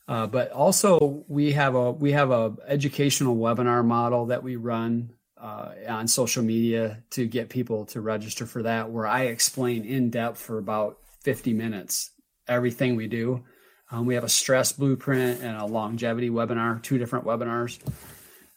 Uh, 0.07 0.27
but 0.27 0.51
also 0.51 1.23
we 1.27 1.53
have 1.53 1.75
a 1.75 1.91
we 1.91 2.11
have 2.11 2.31
a 2.31 2.53
educational 2.67 3.37
webinar 3.37 3.85
model 3.85 4.25
that 4.25 4.43
we 4.43 4.57
run 4.57 5.09
uh, 5.37 5.71
on 5.87 6.07
social 6.07 6.43
media 6.43 7.03
to 7.09 7.25
get 7.25 7.49
people 7.49 7.85
to 7.85 8.01
register 8.01 8.45
for 8.45 8.63
that, 8.63 8.89
where 8.89 9.07
I 9.07 9.23
explain 9.23 9.85
in 9.85 10.09
depth 10.09 10.39
for 10.39 10.57
about 10.57 10.97
50 11.21 11.53
minutes 11.53 12.11
everything 12.47 12.95
we 12.95 13.07
do. 13.07 13.43
Um, 13.91 14.05
we 14.05 14.15
have 14.15 14.23
a 14.23 14.29
stress 14.29 14.71
blueprint 14.71 15.41
and 15.41 15.55
a 15.57 15.65
longevity 15.65 16.29
webinar, 16.29 16.81
two 16.81 16.97
different 16.97 17.25
webinars. 17.25 17.79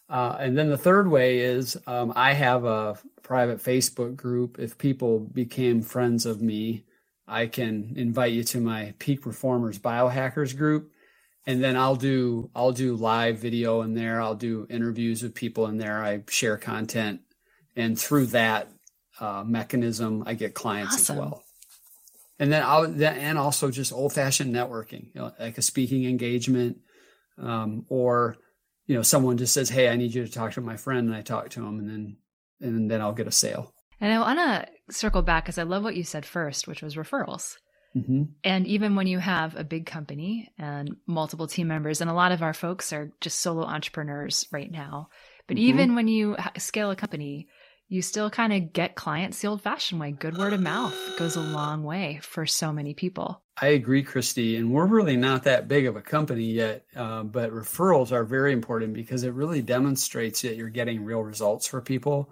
Uh, 0.09 0.37
and 0.39 0.57
then 0.57 0.71
the 0.71 0.79
third 0.79 1.09
way 1.09 1.41
is 1.41 1.77
um, 1.87 2.13
I 2.15 2.33
have 2.33 2.65
a 2.65 2.97
private 3.23 3.59
Facebook 3.59 4.17
group. 4.17 4.59
If 4.59 4.79
people 4.79 5.21
became 5.21 5.83
friends 5.83 6.27
of 6.27 6.41
me, 6.41 6.85
I 7.27 7.47
can 7.47 7.95
invite 7.97 8.33
you 8.33 8.45
to 8.45 8.61
my 8.61 8.95
Peak 8.99 9.21
Performers 9.21 9.79
Biohackers 9.79 10.57
group 10.57 10.93
and 11.47 11.63
then 11.63 11.77
I'll 11.77 11.97
do 11.97 12.51
I'll 12.55 12.73
do 12.73 12.97
live 12.97 13.39
video 13.39 13.83
in 13.83 13.95
there. 13.95 14.21
I'll 14.21 14.35
do 14.35 14.67
interviews 14.69 15.23
with 15.23 15.35
people 15.35 15.67
in 15.67 15.79
there. 15.79 16.03
I 16.03 16.23
share 16.29 16.57
content, 16.57 17.21
and 17.77 17.99
through 17.99 18.27
that 18.27 18.69
uh, 19.21 19.45
mechanism, 19.47 20.25
I 20.26 20.35
get 20.35 20.55
clients 20.55 20.95
awesome. 20.97 21.17
as 21.17 21.21
well. 21.21 21.43
And 22.38 22.53
then 22.53 22.62
I'll 22.62 22.85
and 22.85 23.38
also 23.38 23.71
just 23.71 23.93
old 23.93 24.12
fashioned 24.12 24.55
networking, 24.55 25.15
you 25.15 25.21
know, 25.21 25.33
like 25.38 25.57
a 25.57 25.62
speaking 25.62 26.05
engagement, 26.05 26.79
um, 27.38 27.87
or 27.88 28.37
you 28.87 28.97
know 28.97 29.03
someone 29.03 29.38
just 29.38 29.55
says, 29.55 29.71
"Hey, 29.71 29.88
I 29.88 29.97
need 29.97 30.15
you 30.15 30.26
to 30.26 30.33
talk 30.33 30.53
to 30.53 30.61
my 30.61 30.76
friend," 30.76 31.07
and 31.07 31.17
I 31.17 31.23
talk 31.23 31.50
to 31.50 31.65
him, 31.65 31.79
and 31.79 31.88
then 31.88 32.17
and 32.61 32.91
then 32.91 33.00
I'll 33.00 33.12
get 33.12 33.29
a 33.29 33.33
sale. 33.33 33.73
And 34.00 34.12
I 34.12 34.19
want 34.19 34.38
to 34.38 34.93
circle 34.93 35.23
back 35.23 35.45
because 35.45 35.59
I 35.59 35.62
love 35.62 35.83
what 35.83 35.97
you 35.97 36.05
said 36.05 36.26
first, 36.26 36.69
which 36.69 36.83
was 36.83 36.97
referrals. 36.97 37.57
Mm-hmm. 37.97 38.25
And 38.45 38.67
even 38.67 38.95
when 38.95 39.07
you 39.07 39.19
have 39.19 39.57
a 39.57 39.65
big 39.65 39.87
company 39.87 40.53
and 40.59 40.97
multiple 41.07 41.47
team 41.47 41.69
members, 41.69 42.00
and 42.00 42.11
a 42.11 42.15
lot 42.15 42.33
of 42.33 42.43
our 42.43 42.53
folks 42.53 42.93
are 42.93 43.11
just 43.21 43.38
solo 43.38 43.65
entrepreneurs 43.65 44.47
right 44.53 44.71
now, 44.71 45.09
but 45.47 45.57
mm-hmm. 45.57 45.69
even 45.69 45.95
when 45.95 46.09
you 46.09 46.37
scale 46.59 46.91
a 46.91 46.97
company, 46.97 47.49
you 47.88 48.03
still 48.03 48.31
kind 48.31 48.53
of 48.53 48.73
get 48.73 48.97
clients 48.97 49.41
the 49.41 49.49
old 49.49 49.62
fashioned 49.62 50.00
way. 50.00 50.11
Good 50.11 50.37
word 50.37 50.53
of 50.53 50.61
mouth 50.61 50.95
goes 51.19 51.37
a 51.37 51.41
long 51.41 51.85
way 51.85 52.19
for 52.23 52.45
so 52.45 52.73
many 52.73 52.95
people. 52.95 53.43
I 53.61 53.69
agree, 53.69 54.03
Christy. 54.03 54.57
And 54.57 54.71
we're 54.71 54.87
really 54.87 55.17
not 55.17 55.45
that 55.45 55.69
big 55.69 55.87
of 55.87 55.97
a 55.97 56.03
company 56.03 56.45
yet, 56.45 56.85
uh, 56.95 57.23
but 57.23 57.53
referrals 57.53 58.12
are 58.12 58.25
very 58.25 58.53
important 58.53 58.93
because 58.93 59.23
it 59.23 59.33
really 59.33 59.62
demonstrates 59.62 60.43
that 60.43 60.57
you're 60.57 60.69
getting 60.69 61.05
real 61.05 61.23
results 61.23 61.67
for 61.67 61.81
people. 61.81 62.31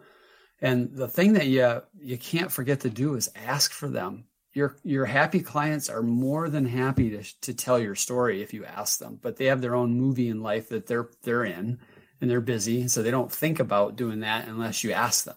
And 0.61 0.95
the 0.95 1.09
thing 1.09 1.35
that 1.35 1.47
you 1.47 1.83
you 1.99 2.19
can't 2.19 2.53
forget 2.53 2.81
to 2.81 2.91
do 2.91 3.15
is 3.15 3.31
ask 3.35 3.73
for 3.73 3.89
them 3.89 4.25
your 4.55 4.77
your 4.83 5.05
happy 5.05 5.41
clients 5.41 5.89
are 5.89 6.03
more 6.03 6.49
than 6.49 6.65
happy 6.65 7.11
to, 7.11 7.41
to 7.41 7.53
tell 7.53 7.79
your 7.79 7.95
story 7.95 8.43
if 8.43 8.55
you 8.55 8.65
ask 8.65 8.99
them 8.99 9.19
but 9.21 9.37
they 9.37 9.47
have 9.47 9.61
their 9.61 9.75
own 9.75 9.95
movie 9.95 10.29
in 10.29 10.43
life 10.43 10.69
that 10.69 10.87
they're 10.87 11.11
they're 11.23 11.45
in 11.45 11.79
and 12.21 12.31
they're 12.31 12.41
busy 12.41 12.89
so 12.89 13.03
they 13.03 13.11
don't 13.11 13.33
think 13.33 13.61
about 13.61 13.97
doing 13.97 14.21
that 14.21 14.49
unless 14.49 14.83
you 14.83 14.93
ask 14.93 15.25
them 15.25 15.37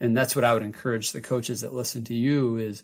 and 0.00 0.16
that's 0.16 0.34
what 0.34 0.44
i 0.44 0.52
would 0.52 0.62
encourage 0.62 1.12
the 1.12 1.20
coaches 1.20 1.60
that 1.60 1.74
listen 1.74 2.02
to 2.02 2.14
you 2.14 2.56
is 2.56 2.82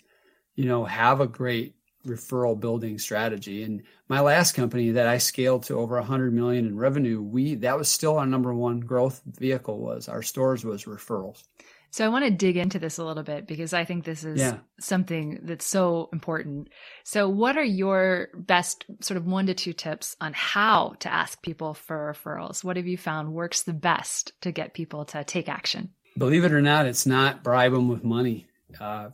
you 0.55 0.67
know 0.67 0.85
have 0.85 1.21
a 1.21 1.27
great 1.27 1.75
referral 2.07 2.59
building 2.59 2.99
strategy. 2.99 3.63
And 3.63 3.83
my 4.09 4.21
last 4.21 4.53
company 4.53 4.91
that 4.93 5.07
I 5.07 5.19
scaled 5.19 5.65
to 5.65 5.77
over 5.77 5.97
100 5.97 6.33
million 6.33 6.67
in 6.67 6.77
revenue, 6.77 7.21
we 7.21 7.55
that 7.57 7.77
was 7.77 7.89
still 7.89 8.19
our 8.19 8.27
number 8.27 8.55
one 8.55 8.81
growth 8.81 9.21
vehicle 9.27 9.79
was 9.79 10.09
our 10.09 10.23
stores 10.23 10.65
was 10.65 10.85
referrals. 10.85 11.43
So 11.91 12.05
I 12.05 12.09
want 12.09 12.25
to 12.25 12.31
dig 12.31 12.57
into 12.57 12.79
this 12.79 12.99
a 12.99 13.05
little 13.05 13.25
bit 13.25 13.47
because 13.47 13.73
I 13.73 13.85
think 13.85 14.05
this 14.05 14.25
is 14.25 14.41
yeah. 14.41 14.59
something 14.79 15.41
that's 15.43 15.67
so 15.67 16.09
important. 16.13 16.69
So 17.05 17.29
what 17.29 17.57
are 17.57 17.65
your 17.65 18.29
best 18.35 18.85
sort 19.01 19.19
of 19.19 19.27
one 19.27 19.47
to 19.47 19.55
two 19.55 19.73
tips 19.73 20.17
on 20.21 20.33
how 20.33 20.95
to 21.01 21.13
ask 21.13 21.43
people 21.43 21.75
for 21.75 22.15
referrals? 22.15 22.63
What 22.63 22.77
have 22.77 22.87
you 22.87 22.97
found 22.97 23.33
works 23.33 23.63
the 23.63 23.73
best 23.73 24.41
to 24.43 24.53
get 24.53 24.73
people 24.73 25.05
to 25.07 25.25
take 25.25 25.49
action? 25.49 25.91
Believe 26.17 26.45
it 26.45 26.53
or 26.53 26.63
not, 26.63 26.87
it's 26.87 27.07
not 27.07 27.43
bribe 27.43 27.73
them 27.73 27.89
with 27.89 28.05
money. 28.05 28.47
Uh, 28.79 29.11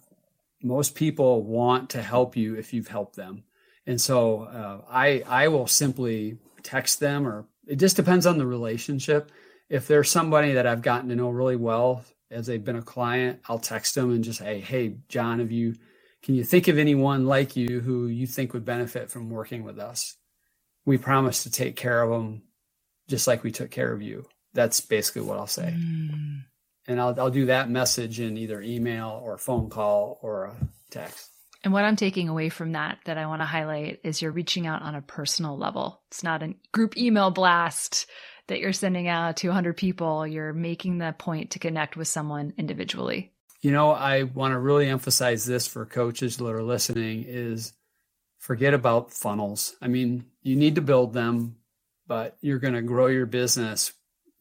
most 0.63 0.95
people 0.95 1.45
want 1.45 1.91
to 1.91 2.03
help 2.03 2.37
you 2.37 2.57
if 2.57 2.75
you've 2.75 2.89
helped 2.89 3.17
them. 3.17 3.45
And 3.87 4.01
so 4.01 4.43
uh, 4.43 4.81
I 4.91 5.23
I 5.27 5.49
will 5.49 5.67
simply 5.67 6.39
text 6.63 7.01
them 7.01 7.27
or 7.27 7.47
it 7.67 7.77
just 7.77 7.97
depends 7.97 8.27
on 8.27 8.37
the 8.37 8.47
relationship. 8.47 9.31
If 9.69 9.87
there's 9.87 10.11
somebody 10.11 10.55
that 10.55 10.67
I've 10.67 10.83
gotten 10.83 11.09
to 11.09 11.17
know 11.17 11.31
really 11.31 11.57
well 11.57 12.05
as 12.31 12.47
they've 12.47 12.65
been 12.65 12.77
a 12.77 12.83
client, 12.83 13.41
I'll 13.49 13.59
text 13.59 13.95
them 13.95 14.11
and 14.11 14.25
just 14.25 14.39
say, 14.39 14.61
"Hey, 14.61 14.97
John, 15.09 15.39
have 15.39 15.53
you 15.53 15.75
can 16.23 16.35
you 16.35 16.45
think 16.45 16.69
of 16.69 16.79
anyone 16.79 17.27
like 17.27 17.57
you 17.57 17.81
who 17.81 18.07
you 18.09 18.27
think 18.27 18.53
would 18.53 18.65
benefit 18.65 19.11
from 19.11 19.31
working 19.31 19.65
with 19.65 19.79
us? 19.79 20.17
We 20.85 20.99
promise 20.99 21.45
to 21.45 21.51
take 21.51 21.77
care 21.77 22.03
of 22.03 22.11
them 22.11 22.43
just 23.09 23.27
like 23.27 23.45
we 23.45 23.53
took 23.53 23.71
care 23.71 23.93
of 23.93 24.03
you." 24.03 24.27
That's 24.55 24.81
basically 24.81 25.23
what 25.23 25.39
I'll 25.39 25.47
say. 25.47 25.75
Mm 25.77 26.45
and 26.89 27.01
I'll, 27.01 27.19
I'll 27.19 27.31
do 27.31 27.47
that 27.47 27.71
message 27.71 28.21
in 28.21 28.37
either 28.37 28.61
email 28.61 29.21
or 29.23 29.39
phone 29.39 29.71
call 29.71 30.19
or 30.23 30.45
a 30.47 30.57
text. 30.91 31.31
And 31.65 31.73
what 31.73 31.85
I'm 31.85 31.97
taking 31.97 32.29
away 32.29 32.49
from 32.49 32.73
that 32.73 32.99
that 33.07 33.19
I 33.19 33.27
want 33.27 33.43
to 33.43 33.47
highlight 33.47 34.01
is 34.05 34.23
you're 34.23 34.31
reaching 34.31 34.67
out 34.67 34.83
on 34.83 34.95
a 34.95 35.03
personal 35.03 35.59
level. 35.59 36.01
It's 36.09 36.23
not 36.23 36.43
a 36.43 36.55
group 36.73 36.97
email 36.97 37.31
blast 37.31 38.07
that 38.49 38.61
you're 38.61 38.73
sending 38.73 39.09
out 39.09 39.39
to 39.39 39.49
100 39.49 39.77
people. 39.77 40.27
You're 40.27 40.53
making 40.53 40.99
the 40.99 41.15
point 41.17 41.53
to 41.53 41.59
connect 41.59 41.97
with 41.97 42.09
someone 42.09 42.53
individually. 42.57 43.33
You 43.63 43.73
know, 43.73 43.91
I 43.91 44.25
want 44.25 44.53
to 44.53 44.59
really 44.59 44.89
emphasize 44.89 45.45
this 45.45 45.67
for 45.67 45.87
coaches 45.87 46.37
that 46.37 46.47
are 46.47 46.63
listening 46.63 47.25
is 47.27 47.73
forget 48.39 48.75
about 48.75 49.13
funnels. 49.13 49.75
I 49.83 49.89
mean, 49.89 50.27
you 50.43 50.57
need 50.57 50.77
to 50.77 50.83
build 50.83 51.13
them, 51.13 51.57
but 52.07 52.37
you're 52.41 52.59
going 52.59 52.75
to 52.75 52.83
grow 52.83 53.07
your 53.07 53.27
business 53.27 53.93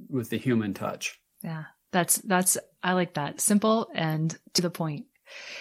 with 0.10 0.30
the 0.30 0.38
human 0.38 0.74
touch. 0.74 1.20
Yeah. 1.44 1.64
That's 1.92 2.18
that's 2.18 2.58
I 2.84 2.94
like 2.94 3.14
that. 3.14 3.40
Simple 3.40 3.90
and 3.96 4.38
to 4.54 4.62
the 4.62 4.70
point. 4.70 5.06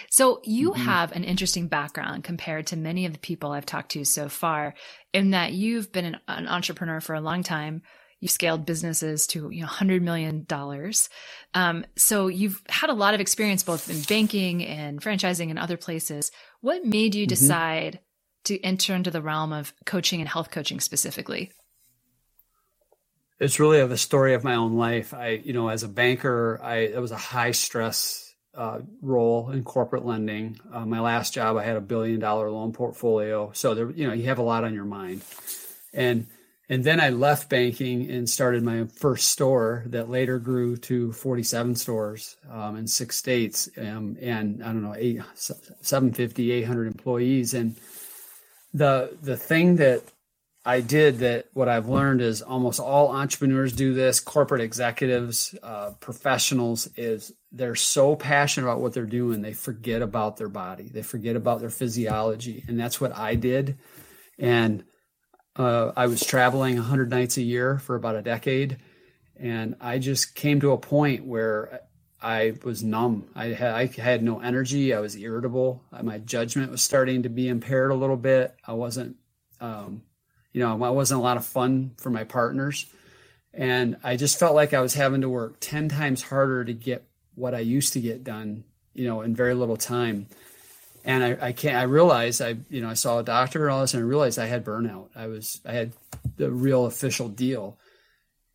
So 0.09 0.41
you 0.43 0.71
mm-hmm. 0.71 0.81
have 0.81 1.11
an 1.13 1.23
interesting 1.23 1.67
background 1.67 2.23
compared 2.23 2.67
to 2.67 2.77
many 2.77 3.05
of 3.05 3.13
the 3.13 3.19
people 3.19 3.51
I've 3.51 3.65
talked 3.65 3.91
to 3.91 4.03
so 4.05 4.29
far 4.29 4.75
in 5.13 5.31
that 5.31 5.53
you've 5.53 5.91
been 5.91 6.05
an, 6.05 6.17
an 6.27 6.47
entrepreneur 6.47 6.99
for 6.99 7.15
a 7.15 7.21
long 7.21 7.41
time. 7.41 7.81
You've 8.19 8.31
scaled 8.31 8.65
businesses 8.65 9.27
to 9.27 9.49
you 9.49 9.61
know 9.61 9.67
hundred 9.67 10.01
million 10.01 10.45
dollars. 10.47 11.09
Um, 11.53 11.85
so 11.95 12.27
you've 12.27 12.61
had 12.69 12.89
a 12.89 12.93
lot 12.93 13.13
of 13.13 13.19
experience 13.19 13.63
both 13.63 13.89
in 13.89 14.01
banking 14.01 14.63
and 14.65 15.01
franchising 15.01 15.49
and 15.49 15.59
other 15.59 15.77
places. 15.77 16.31
What 16.61 16.85
made 16.85 17.15
you 17.15 17.25
mm-hmm. 17.25 17.29
decide 17.29 17.99
to 18.45 18.59
enter 18.61 18.95
into 18.95 19.11
the 19.11 19.21
realm 19.21 19.51
of 19.53 19.73
coaching 19.85 20.21
and 20.21 20.29
health 20.29 20.51
coaching 20.51 20.79
specifically? 20.79 21.51
it's 23.39 23.59
really 23.59 23.79
of 23.79 23.91
a 23.91 23.97
story 23.97 24.33
of 24.33 24.43
my 24.43 24.55
own 24.55 24.73
life. 24.73 25.13
I, 25.13 25.41
you 25.43 25.53
know, 25.53 25.69
as 25.69 25.83
a 25.83 25.87
banker, 25.87 26.59
I 26.63 26.77
it 26.77 27.01
was 27.01 27.11
a 27.11 27.17
high 27.17 27.51
stress 27.51 28.33
uh, 28.53 28.79
role 29.01 29.51
in 29.51 29.63
corporate 29.63 30.05
lending. 30.05 30.59
Uh, 30.71 30.85
my 30.85 31.01
last 31.01 31.33
job, 31.33 31.57
I 31.57 31.63
had 31.63 31.75
a 31.75 31.81
billion 31.81 32.19
dollar 32.19 32.49
loan 32.49 32.71
portfolio, 32.71 33.51
so 33.53 33.75
there, 33.75 33.91
you 33.91 34.07
know, 34.07 34.13
you 34.13 34.25
have 34.25 34.39
a 34.39 34.43
lot 34.43 34.63
on 34.63 34.73
your 34.73 34.85
mind, 34.85 35.21
and 35.93 36.27
and 36.69 36.83
then 36.83 36.99
I 36.99 37.09
left 37.09 37.49
banking 37.49 38.09
and 38.09 38.29
started 38.29 38.63
my 38.63 38.85
first 38.85 39.29
store 39.29 39.83
that 39.87 40.09
later 40.09 40.39
grew 40.39 40.77
to 40.77 41.11
47 41.11 41.75
stores 41.75 42.37
um, 42.49 42.75
in 42.75 42.87
six 42.87 43.17
states 43.17 43.69
um, 43.77 44.17
and 44.19 44.63
I 44.63 44.67
don't 44.67 44.81
know, 44.81 44.95
eight, 44.97 45.21
750, 45.35 46.51
800 46.51 46.87
employees. 46.87 47.53
And 47.53 47.75
the, 48.73 49.15
the 49.21 49.37
thing 49.37 49.75
that 49.75 50.03
I 50.65 50.81
did 50.81 51.19
that 51.19 51.45
what 51.53 51.69
I've 51.69 51.87
learned 51.87 52.21
is 52.21 52.41
almost 52.41 52.79
all 52.79 53.09
entrepreneurs 53.15 53.71
do 53.71 53.93
this, 53.93 54.19
corporate 54.19 54.61
executives, 54.61 55.53
uh, 55.61 55.91
professionals, 55.99 56.89
is 56.97 57.31
they're 57.51 57.75
so 57.75 58.15
passionate 58.15 58.65
about 58.65 58.81
what 58.81 58.93
they're 58.93 59.05
doing, 59.05 59.43
they 59.43 59.53
forget 59.53 60.01
about 60.01 60.37
their 60.37 60.49
body, 60.49 60.89
they 60.91 61.03
forget 61.03 61.35
about 61.35 61.59
their 61.59 61.69
physiology. 61.69 62.63
And 62.67 62.79
that's 62.79 62.99
what 62.99 63.15
I 63.15 63.35
did. 63.35 63.77
And 64.39 64.83
uh, 65.55 65.91
I 65.95 66.07
was 66.07 66.25
traveling 66.25 66.75
100 66.75 67.09
nights 67.09 67.37
a 67.37 67.41
year 67.41 67.79
for 67.79 67.95
about 67.95 68.15
a 68.15 68.21
decade. 68.21 68.77
And 69.37 69.75
I 69.81 69.99
just 69.99 70.35
came 70.35 70.61
to 70.61 70.71
a 70.71 70.77
point 70.77 71.25
where 71.25 71.81
I 72.21 72.53
was 72.63 72.83
numb. 72.83 73.29
I 73.35 73.47
had, 73.47 73.73
I 73.73 73.85
had 74.01 74.23
no 74.23 74.39
energy. 74.39 74.93
I 74.93 74.99
was 74.99 75.15
irritable. 75.15 75.83
My 76.01 76.17
judgment 76.17 76.71
was 76.71 76.81
starting 76.81 77.23
to 77.23 77.29
be 77.29 77.47
impaired 77.47 77.91
a 77.91 77.95
little 77.95 78.17
bit. 78.17 78.55
I 78.65 78.73
wasn't. 78.73 79.17
Um, 79.61 80.03
you 80.51 80.61
know, 80.61 80.83
I 80.83 80.89
wasn't 80.89 81.19
a 81.19 81.23
lot 81.23 81.37
of 81.37 81.45
fun 81.45 81.91
for 81.97 82.09
my 82.09 82.23
partners. 82.23 82.85
And 83.53 83.97
I 84.03 84.15
just 84.15 84.39
felt 84.39 84.55
like 84.55 84.73
I 84.73 84.81
was 84.81 84.93
having 84.93 85.21
to 85.21 85.29
work 85.29 85.57
10 85.59 85.89
times 85.89 86.23
harder 86.23 86.63
to 86.63 86.73
get 86.73 87.05
what 87.35 87.53
I 87.53 87.59
used 87.59 87.93
to 87.93 88.01
get 88.01 88.23
done, 88.23 88.63
you 88.93 89.05
know, 89.05 89.21
in 89.21 89.35
very 89.35 89.53
little 89.53 89.77
time. 89.77 90.27
And 91.05 91.23
I, 91.23 91.37
I 91.47 91.51
can't, 91.53 91.77
I 91.77 91.83
realized 91.83 92.41
I, 92.41 92.57
you 92.69 92.81
know, 92.81 92.89
I 92.89 92.95
saw 92.95 93.19
a 93.19 93.23
doctor 93.23 93.65
and 93.65 93.73
all 93.73 93.81
this 93.81 93.93
and 93.93 94.03
I 94.03 94.05
realized 94.05 94.37
I 94.37 94.47
had 94.47 94.65
burnout. 94.65 95.09
I 95.15 95.27
was, 95.27 95.61
I 95.65 95.71
had 95.71 95.93
the 96.35 96.51
real 96.51 96.85
official 96.85 97.29
deal. 97.29 97.77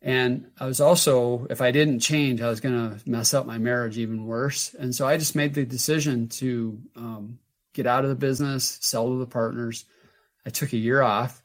And 0.03 0.51
I 0.59 0.65
was 0.65 0.81
also, 0.81 1.47
if 1.49 1.61
I 1.61 1.71
didn't 1.71 2.01
change, 2.01 2.41
I 2.41 2.49
was 2.49 2.59
going 2.59 2.75
to 2.75 3.09
mess 3.09 3.33
up 3.33 3.45
my 3.45 3.57
marriage 3.57 3.97
even 3.97 4.25
worse. 4.25 4.73
And 4.73 4.93
so 4.93 5.07
I 5.07 5.17
just 5.17 5.35
made 5.35 5.53
the 5.53 5.65
decision 5.65 6.27
to 6.29 6.79
um, 6.95 7.39
get 7.73 7.87
out 7.87 8.03
of 8.03 8.09
the 8.09 8.15
business, 8.15 8.77
sell 8.81 9.07
to 9.07 9.17
the 9.17 9.27
partners. 9.27 9.85
I 10.45 10.49
took 10.49 10.73
a 10.73 10.77
year 10.77 11.01
off 11.01 11.41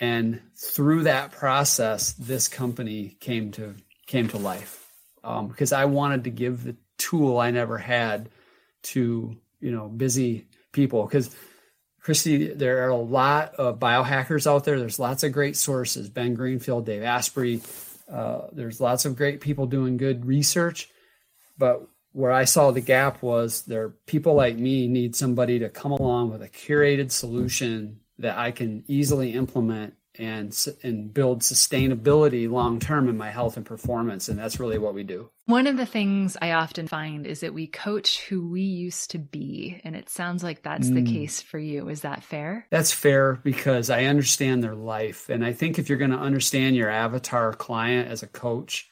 and 0.00 0.40
through 0.56 1.02
that 1.02 1.30
process 1.30 2.12
this 2.14 2.48
company 2.48 3.16
came 3.20 3.52
to 3.52 3.76
came 4.06 4.26
to 4.28 4.38
life 4.38 4.88
um, 5.22 5.48
because 5.48 5.72
i 5.72 5.84
wanted 5.84 6.24
to 6.24 6.30
give 6.30 6.64
the 6.64 6.74
tool 6.98 7.38
i 7.38 7.50
never 7.50 7.78
had 7.78 8.28
to 8.82 9.36
you 9.60 9.72
know 9.72 9.88
busy 9.88 10.46
people. 10.72 11.04
Because 11.04 11.34
christy 12.00 12.52
there 12.54 12.86
are 12.86 12.90
a 12.90 12.96
lot 12.96 13.54
of 13.56 13.78
biohackers 13.78 14.46
out 14.46 14.64
there. 14.64 14.78
There's 14.78 14.98
lots 14.98 15.22
of 15.22 15.32
great 15.32 15.56
sources. 15.56 16.08
Ben 16.08 16.34
greenfield 16.34 16.86
dave 16.86 17.02
asprey 17.02 17.60
uh, 18.10 18.48
there's 18.52 18.80
lots 18.80 19.04
of 19.04 19.16
great 19.16 19.40
people 19.40 19.66
doing 19.66 19.96
good 19.96 20.26
research. 20.26 20.88
But 21.58 21.86
where 22.12 22.32
i 22.32 22.44
saw 22.44 22.72
the 22.72 22.80
gap 22.80 23.22
was 23.22 23.62
there 23.62 23.90
people 24.06 24.34
like 24.34 24.56
me 24.56 24.88
need 24.88 25.14
somebody 25.14 25.60
to 25.60 25.68
come 25.68 25.92
along 25.92 26.28
with 26.28 26.42
a 26.42 26.48
curated 26.48 27.12
solution 27.12 28.00
that 28.20 28.38
I 28.38 28.50
can 28.50 28.84
easily 28.86 29.32
implement 29.32 29.94
and 30.18 30.66
and 30.82 31.14
build 31.14 31.40
sustainability 31.42 32.50
long 32.50 32.80
term 32.80 33.08
in 33.08 33.16
my 33.16 33.30
health 33.30 33.56
and 33.56 33.64
performance 33.64 34.28
and 34.28 34.38
that's 34.38 34.58
really 34.58 34.78
what 34.78 34.94
we 34.94 35.04
do. 35.04 35.30
One 35.46 35.66
of 35.66 35.76
the 35.76 35.86
things 35.86 36.36
I 36.40 36.52
often 36.52 36.88
find 36.88 37.26
is 37.26 37.40
that 37.40 37.54
we 37.54 37.66
coach 37.66 38.20
who 38.22 38.48
we 38.48 38.62
used 38.62 39.12
to 39.12 39.18
be 39.18 39.80
and 39.84 39.94
it 39.94 40.08
sounds 40.08 40.42
like 40.42 40.62
that's 40.62 40.88
mm. 40.88 40.96
the 40.96 41.12
case 41.12 41.40
for 41.40 41.58
you. 41.58 41.88
Is 41.88 42.00
that 42.02 42.24
fair? 42.24 42.66
That's 42.70 42.92
fair 42.92 43.34
because 43.34 43.88
I 43.88 44.04
understand 44.04 44.64
their 44.64 44.74
life 44.74 45.28
and 45.28 45.44
I 45.44 45.52
think 45.52 45.78
if 45.78 45.88
you're 45.88 45.98
going 45.98 46.10
to 46.10 46.18
understand 46.18 46.74
your 46.74 46.90
avatar 46.90 47.52
client 47.52 48.08
as 48.08 48.22
a 48.22 48.28
coach 48.28 48.88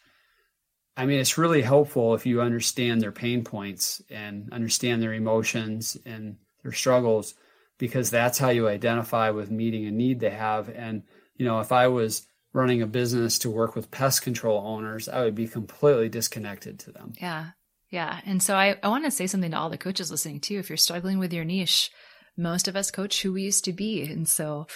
I 0.97 1.07
mean 1.07 1.19
it's 1.19 1.39
really 1.39 1.63
helpful 1.63 2.15
if 2.15 2.27
you 2.27 2.41
understand 2.41 3.01
their 3.01 3.13
pain 3.13 3.43
points 3.43 4.03
and 4.09 4.53
understand 4.53 5.03
their 5.03 5.15
emotions 5.15 5.97
and 6.05 6.37
their 6.63 6.73
struggles 6.73 7.35
because 7.79 8.11
that's 8.11 8.39
how 8.39 8.51
you 8.51 8.69
identify 8.69 9.31
with 9.31 9.51
meeting 9.51 9.87
a 9.87 9.91
need 9.91 10.21
they 10.21 10.31
have. 10.31 10.69
And, 10.69 11.05
you 11.37 11.47
know, 11.47 11.61
if 11.61 11.73
I 11.73 11.89
was 11.89 12.27
running 12.53 12.83
a 12.83 12.87
business 12.87 13.39
to 13.41 13.51
work 13.51 13.77
with 13.77 13.91
pest 13.91 14.23
control 14.23 14.67
owners, 14.67 15.09
I 15.09 15.23
would 15.23 15.35
be 15.35 15.47
completely 15.47 16.09
disconnected 16.09 16.81
to 16.81 16.93
them. 16.93 17.13
Yeah. 17.21 17.51
Yeah. 17.91 18.21
And 18.27 18.43
so 18.43 18.55
I, 18.55 18.77
I 18.83 18.89
want 18.89 19.05
to 19.05 19.11
say 19.11 19.27
something 19.27 19.53
to 19.53 19.57
all 19.57 19.71
the 19.71 19.79
coaches 19.79 20.11
listening 20.11 20.41
too. 20.41 20.59
If 20.59 20.69
you're 20.69 20.77
struggling 20.77 21.19
with 21.19 21.33
your 21.33 21.45
niche, 21.45 21.91
most 22.37 22.69
of 22.69 22.77
us 22.77 22.91
coach 22.91 23.23
who 23.23 23.33
we 23.33 23.43
used 23.43 23.65
to 23.65 23.73
be. 23.73 24.03
And 24.03 24.29
so, 24.29 24.67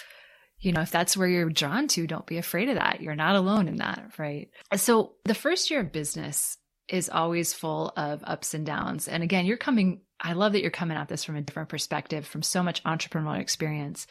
you 0.60 0.72
know, 0.72 0.80
if 0.80 0.90
that's 0.90 1.16
where 1.16 1.28
you're 1.28 1.50
drawn 1.50 1.88
to, 1.88 2.06
don't 2.06 2.26
be 2.26 2.38
afraid 2.38 2.68
of 2.68 2.76
that. 2.76 3.00
You're 3.00 3.14
not 3.14 3.36
alone 3.36 3.68
in 3.68 3.76
that. 3.76 4.12
Right. 4.18 4.48
So 4.76 5.14
the 5.24 5.34
first 5.34 5.70
year 5.70 5.80
of 5.80 5.92
business 5.92 6.56
is 6.88 7.08
always 7.08 7.52
full 7.52 7.92
of 7.96 8.22
ups 8.24 8.54
and 8.54 8.64
downs. 8.64 9.08
And 9.08 9.22
again, 9.22 9.46
you're 9.46 9.56
coming 9.56 10.02
I 10.22 10.34
love 10.34 10.52
that 10.52 10.62
you're 10.62 10.70
coming 10.70 10.96
at 10.96 11.08
this 11.08 11.24
from 11.24 11.36
a 11.36 11.42
different 11.42 11.68
perspective, 11.68 12.26
from 12.26 12.42
so 12.42 12.62
much 12.62 12.82
entrepreneurial 12.84 13.40
experience. 13.40 14.06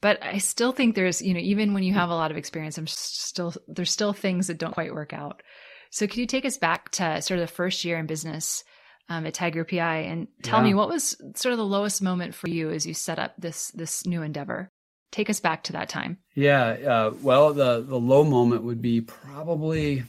But 0.00 0.22
I 0.22 0.38
still 0.38 0.72
think 0.72 0.94
there's, 0.94 1.20
you 1.20 1.34
know, 1.34 1.40
even 1.40 1.74
when 1.74 1.82
you 1.82 1.94
have 1.94 2.10
a 2.10 2.14
lot 2.14 2.30
of 2.30 2.36
experience, 2.36 2.78
I'm 2.78 2.86
still 2.86 3.54
there's 3.66 3.90
still 3.90 4.12
things 4.12 4.46
that 4.46 4.58
don't 4.58 4.74
quite 4.74 4.94
work 4.94 5.12
out. 5.12 5.42
So 5.90 6.06
could 6.06 6.18
you 6.18 6.26
take 6.26 6.44
us 6.44 6.58
back 6.58 6.90
to 6.92 7.20
sort 7.22 7.40
of 7.40 7.48
the 7.48 7.54
first 7.54 7.84
year 7.84 7.98
in 7.98 8.06
business? 8.06 8.62
um, 9.08 9.26
at 9.26 9.34
Tiger 9.34 9.64
PI. 9.64 9.98
And 9.98 10.28
tell 10.42 10.60
yeah. 10.60 10.64
me, 10.64 10.74
what 10.74 10.88
was 10.88 11.16
sort 11.34 11.52
of 11.52 11.58
the 11.58 11.64
lowest 11.64 12.02
moment 12.02 12.34
for 12.34 12.48
you 12.48 12.70
as 12.70 12.86
you 12.86 12.94
set 12.94 13.18
up 13.18 13.34
this 13.38 13.70
this 13.72 14.06
new 14.06 14.22
endeavor? 14.22 14.70
Take 15.12 15.30
us 15.30 15.40
back 15.40 15.62
to 15.64 15.72
that 15.72 15.88
time. 15.88 16.18
Yeah. 16.34 16.66
Uh, 16.66 17.14
well, 17.22 17.52
the 17.52 17.82
the 17.82 17.98
low 17.98 18.24
moment 18.24 18.64
would 18.64 18.82
be 18.82 19.00
probably. 19.00 20.04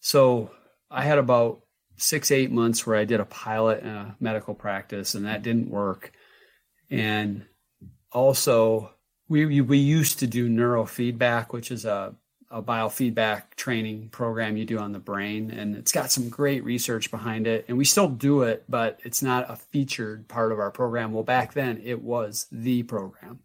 So 0.00 0.50
I 0.90 1.02
had 1.02 1.18
about 1.18 1.62
six 1.96 2.30
eight 2.30 2.50
months 2.50 2.86
where 2.86 2.96
I 2.96 3.04
did 3.04 3.20
a 3.20 3.24
pilot 3.24 3.82
in 3.82 3.88
a 3.88 4.16
medical 4.20 4.54
practice, 4.54 5.14
and 5.14 5.26
that 5.26 5.42
didn't 5.42 5.70
work. 5.70 6.12
And 6.90 7.44
also, 8.12 8.92
we 9.28 9.60
we 9.60 9.78
used 9.78 10.20
to 10.20 10.26
do 10.26 10.48
neurofeedback, 10.48 11.52
which 11.52 11.70
is 11.70 11.84
a 11.84 12.14
a 12.50 12.62
biofeedback 12.62 13.54
training 13.56 14.08
program 14.10 14.56
you 14.56 14.64
do 14.64 14.78
on 14.78 14.92
the 14.92 14.98
brain 14.98 15.50
and 15.50 15.74
it's 15.74 15.92
got 15.92 16.12
some 16.12 16.28
great 16.28 16.62
research 16.64 17.10
behind 17.10 17.46
it. 17.46 17.64
And 17.68 17.76
we 17.76 17.84
still 17.84 18.08
do 18.08 18.42
it 18.42 18.64
but 18.68 19.00
it's 19.04 19.22
not 19.22 19.50
a 19.50 19.56
featured 19.56 20.28
part 20.28 20.52
of 20.52 20.58
our 20.58 20.70
program. 20.70 21.12
Well 21.12 21.24
back 21.24 21.54
then 21.54 21.80
it 21.84 22.02
was 22.02 22.46
the 22.52 22.84
program. 22.84 23.40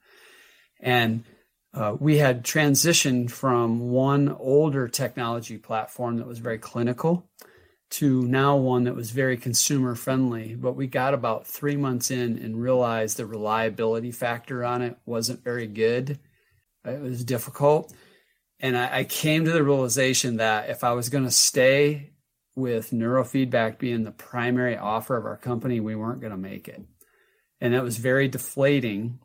And 0.79 1.23
uh, 1.73 1.95
we 1.99 2.17
had 2.17 2.43
transitioned 2.43 3.31
from 3.31 3.91
one 3.91 4.29
older 4.29 4.87
technology 4.87 5.57
platform 5.57 6.17
that 6.17 6.27
was 6.27 6.39
very 6.39 6.57
clinical 6.57 7.27
to 7.91 8.23
now 8.23 8.55
one 8.55 8.85
that 8.85 8.95
was 8.95 9.11
very 9.11 9.37
consumer 9.37 9.95
friendly 9.95 10.55
but 10.55 10.75
we 10.75 10.87
got 10.87 11.13
about 11.13 11.45
three 11.45 11.75
months 11.75 12.09
in 12.09 12.37
and 12.37 12.61
realized 12.61 13.17
the 13.17 13.25
reliability 13.25 14.11
factor 14.11 14.63
on 14.63 14.81
it 14.81 14.97
wasn't 15.05 15.43
very 15.43 15.67
good 15.67 16.19
it 16.85 17.01
was 17.01 17.23
difficult 17.23 17.93
and 18.61 18.77
I, 18.77 18.99
I 18.99 19.03
came 19.03 19.45
to 19.45 19.51
the 19.51 19.63
realization 19.63 20.37
that 20.37 20.69
if 20.69 20.83
I 20.83 20.93
was 20.93 21.09
going 21.09 21.25
to 21.25 21.31
stay 21.31 22.11
with 22.55 22.91
neurofeedback 22.91 23.79
being 23.79 24.03
the 24.03 24.11
primary 24.11 24.77
offer 24.77 25.17
of 25.17 25.25
our 25.25 25.37
company, 25.37 25.79
we 25.79 25.95
weren't 25.95 26.21
going 26.21 26.31
to 26.31 26.37
make 26.37 26.67
it. 26.67 26.81
And 27.59 27.73
that 27.73 27.83
was 27.83 27.97
very 27.97 28.27
deflating. 28.27 29.19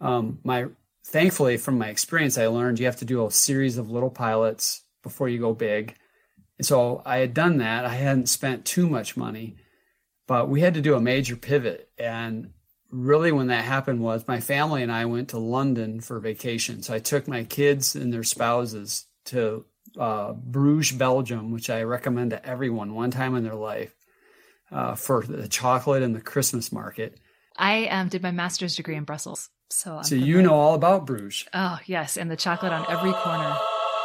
Um, 0.00 0.40
my 0.42 0.66
thankfully, 1.06 1.56
from 1.56 1.78
my 1.78 1.88
experience, 1.88 2.38
I 2.38 2.46
learned 2.48 2.78
you 2.78 2.86
have 2.86 2.96
to 2.96 3.04
do 3.04 3.24
a 3.24 3.30
series 3.30 3.78
of 3.78 3.90
little 3.90 4.10
pilots 4.10 4.82
before 5.02 5.28
you 5.28 5.38
go 5.38 5.52
big. 5.54 5.96
And 6.58 6.66
so 6.66 7.02
I 7.04 7.18
had 7.18 7.34
done 7.34 7.58
that. 7.58 7.84
I 7.84 7.94
hadn't 7.94 8.28
spent 8.28 8.64
too 8.64 8.88
much 8.88 9.16
money, 9.16 9.56
but 10.26 10.48
we 10.48 10.60
had 10.60 10.74
to 10.74 10.80
do 10.80 10.94
a 10.94 11.00
major 11.00 11.36
pivot. 11.36 11.90
And 11.98 12.52
really 12.90 13.32
when 13.32 13.48
that 13.48 13.64
happened 13.64 14.00
was 14.00 14.28
my 14.28 14.40
family 14.40 14.82
and 14.82 14.92
I 14.92 15.06
went 15.06 15.30
to 15.30 15.38
London 15.38 16.00
for 16.00 16.20
vacation. 16.20 16.82
So 16.82 16.94
I 16.94 16.98
took 16.98 17.26
my 17.26 17.44
kids 17.44 17.96
and 17.96 18.12
their 18.12 18.22
spouses 18.22 19.06
to 19.26 19.64
uh, 19.98 20.32
Bruges, 20.32 20.96
Belgium, 20.96 21.50
which 21.50 21.70
I 21.70 21.82
recommend 21.82 22.30
to 22.30 22.46
everyone 22.46 22.94
one 22.94 23.10
time 23.10 23.34
in 23.34 23.44
their 23.44 23.54
life 23.54 23.94
uh, 24.70 24.94
for 24.94 25.22
the 25.22 25.48
chocolate 25.48 26.02
and 26.02 26.14
the 26.14 26.20
Christmas 26.20 26.70
market. 26.70 27.18
I 27.56 27.86
um, 27.88 28.08
did 28.08 28.22
my 28.22 28.30
master's 28.30 28.76
degree 28.76 28.96
in 28.96 29.04
Brussels. 29.04 29.50
So, 29.70 29.96
I'm 29.96 30.04
so 30.04 30.14
you 30.14 30.42
know 30.42 30.54
all 30.54 30.74
about 30.74 31.06
Bruges. 31.06 31.46
Oh, 31.54 31.78
yes. 31.86 32.16
And 32.16 32.30
the 32.30 32.36
chocolate 32.36 32.72
on 32.72 32.84
every 32.90 33.12
corner. 33.12 33.56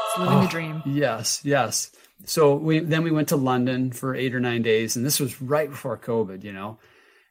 It's 0.07 0.19
living 0.19 0.37
oh, 0.37 0.41
the 0.41 0.47
dream. 0.47 0.81
Yes, 0.85 1.41
yes. 1.43 1.91
So 2.25 2.55
we 2.55 2.79
then 2.79 3.03
we 3.03 3.11
went 3.11 3.29
to 3.29 3.37
London 3.37 3.91
for 3.91 4.15
eight 4.15 4.35
or 4.35 4.39
nine 4.39 4.61
days, 4.61 4.95
and 4.95 5.05
this 5.05 5.19
was 5.19 5.41
right 5.41 5.69
before 5.69 5.97
COVID, 5.97 6.43
you 6.43 6.51
know. 6.51 6.79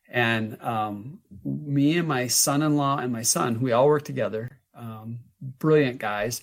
And 0.08 0.60
um, 0.62 1.18
me 1.44 1.98
and 1.98 2.06
my 2.06 2.28
son-in-law 2.28 2.98
and 2.98 3.12
my 3.12 3.22
son, 3.22 3.60
we 3.60 3.72
all 3.72 3.86
worked 3.86 4.06
together. 4.06 4.60
Um, 4.74 5.20
brilliant 5.40 5.98
guys. 5.98 6.42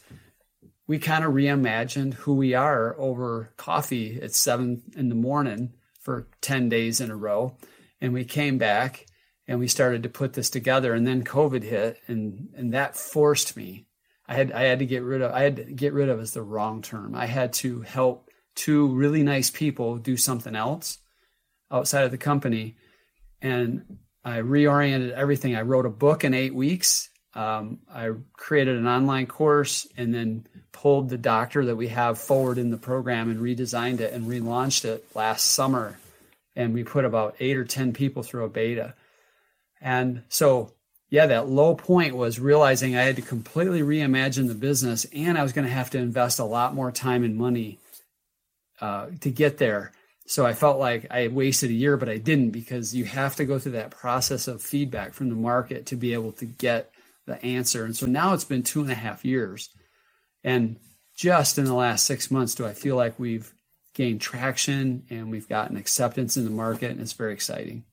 We 0.85 0.99
kind 0.99 1.23
of 1.23 1.33
reimagined 1.33 2.15
who 2.15 2.35
we 2.35 2.53
are 2.53 2.99
over 2.99 3.53
coffee 3.55 4.21
at 4.21 4.33
seven 4.33 4.83
in 4.95 5.09
the 5.09 5.15
morning 5.15 5.73
for 6.01 6.27
10 6.41 6.67
days 6.67 6.99
in 6.99 7.09
a 7.09 7.15
row. 7.15 7.55
And 8.01 8.13
we 8.13 8.25
came 8.25 8.57
back 8.57 9.05
and 9.47 9.59
we 9.59 9.67
started 9.67 10.03
to 10.03 10.09
put 10.09 10.33
this 10.33 10.49
together. 10.49 10.93
And 10.93 11.07
then 11.07 11.23
COVID 11.23 11.63
hit 11.63 11.97
and, 12.07 12.49
and 12.55 12.73
that 12.73 12.97
forced 12.97 13.55
me. 13.55 13.85
I 14.27 14.35
had, 14.35 14.51
I 14.51 14.63
had 14.63 14.79
to 14.79 14.85
get 14.85 15.03
rid 15.03 15.21
of, 15.21 15.31
I 15.31 15.43
had 15.43 15.55
to 15.55 15.63
get 15.63 15.93
rid 15.93 16.09
of 16.09 16.19
is 16.19 16.31
the 16.31 16.41
wrong 16.41 16.81
term. 16.81 17.15
I 17.15 17.27
had 17.27 17.53
to 17.53 17.81
help 17.81 18.29
two 18.55 18.87
really 18.89 19.23
nice 19.23 19.49
people 19.49 19.97
do 19.97 20.17
something 20.17 20.55
else 20.55 20.99
outside 21.71 22.03
of 22.03 22.11
the 22.11 22.17
company 22.17 22.75
and 23.41 23.97
I 24.23 24.37
reoriented 24.37 25.11
everything. 25.11 25.55
I 25.55 25.61
wrote 25.61 25.85
a 25.85 25.89
book 25.89 26.23
in 26.23 26.33
eight 26.33 26.55
weeks. 26.55 27.09
Um, 27.35 27.79
I 27.93 28.11
created 28.33 28.77
an 28.77 28.87
online 28.87 29.27
course 29.27 29.87
and 29.97 30.13
then 30.13 30.47
pulled 30.71 31.09
the 31.09 31.17
doctor 31.17 31.65
that 31.65 31.75
we 31.75 31.89
have 31.89 32.19
forward 32.19 32.57
in 32.57 32.71
the 32.71 32.77
program 32.77 33.29
and 33.29 33.41
redesigned 33.41 33.99
it 33.99 34.13
and 34.13 34.25
relaunched 34.25 34.85
it 34.85 35.05
last 35.13 35.51
summer. 35.51 35.97
And 36.55 36.73
we 36.73 36.83
put 36.83 37.05
about 37.05 37.35
eight 37.39 37.57
or 37.57 37.65
10 37.65 37.93
people 37.93 38.23
through 38.23 38.45
a 38.45 38.49
beta. 38.49 38.93
And 39.81 40.23
so, 40.29 40.71
yeah, 41.09 41.25
that 41.25 41.49
low 41.49 41.75
point 41.75 42.15
was 42.15 42.39
realizing 42.39 42.95
I 42.95 43.01
had 43.01 43.17
to 43.17 43.21
completely 43.21 43.81
reimagine 43.81 44.47
the 44.47 44.53
business 44.53 45.05
and 45.13 45.37
I 45.37 45.43
was 45.43 45.53
going 45.53 45.67
to 45.67 45.73
have 45.73 45.89
to 45.91 45.97
invest 45.97 46.39
a 46.39 46.45
lot 46.45 46.75
more 46.75 46.91
time 46.91 47.23
and 47.23 47.35
money 47.35 47.79
uh, 48.83 49.07
to 49.21 49.31
get 49.31 49.59
there. 49.59 49.93
So 50.25 50.45
I 50.45 50.51
felt 50.51 50.77
like 50.77 51.07
I 51.09 51.29
wasted 51.29 51.69
a 51.69 51.73
year, 51.73 51.95
but 51.95 52.09
I 52.09 52.17
didn't 52.17 52.49
because 52.49 52.93
you 52.93 53.05
have 53.05 53.37
to 53.37 53.45
go 53.45 53.57
through 53.57 53.71
that 53.73 53.91
process 53.91 54.49
of 54.49 54.61
feedback 54.61 55.13
from 55.13 55.29
the 55.29 55.35
market 55.35 55.85
to 55.85 55.95
be 55.95 56.13
able 56.13 56.33
to 56.33 56.45
get 56.45 56.91
the 57.25 57.41
answer. 57.45 57.85
And 57.85 57.95
so 57.95 58.07
now 58.07 58.33
it's 58.33 58.43
been 58.43 58.61
two 58.61 58.81
and 58.81 58.91
a 58.91 58.95
half 58.95 59.23
years. 59.23 59.69
And 60.43 60.75
just 61.15 61.57
in 61.57 61.63
the 61.63 61.73
last 61.73 62.05
six 62.05 62.29
months, 62.29 62.55
do 62.55 62.65
I 62.65 62.73
feel 62.73 62.97
like 62.97 63.17
we've 63.17 63.53
gained 63.93 64.19
traction 64.19 65.05
and 65.09 65.31
we've 65.31 65.47
gotten 65.47 65.77
acceptance 65.77 66.35
in 66.35 66.43
the 66.43 66.51
market. 66.51 66.91
And 66.91 66.99
it's 66.99 67.13
very 67.13 67.31
exciting. 67.31 67.85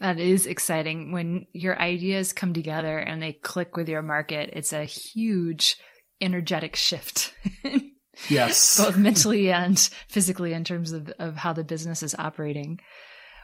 That 0.00 0.18
is 0.18 0.46
exciting. 0.46 1.12
When 1.12 1.46
your 1.52 1.80
ideas 1.80 2.32
come 2.32 2.52
together 2.52 2.98
and 2.98 3.22
they 3.22 3.34
click 3.34 3.76
with 3.76 3.88
your 3.88 4.02
market, 4.02 4.50
it's 4.54 4.72
a 4.72 4.82
huge 4.82 5.76
energetic 6.20 6.74
shift 6.74 7.32
Yes. 8.28 8.78
both 8.84 8.96
mentally 8.96 9.50
and 9.50 9.78
physically 10.08 10.52
in 10.52 10.64
terms 10.64 10.92
of, 10.92 11.12
of 11.18 11.36
how 11.36 11.52
the 11.52 11.64
business 11.64 12.02
is 12.02 12.14
operating. 12.18 12.80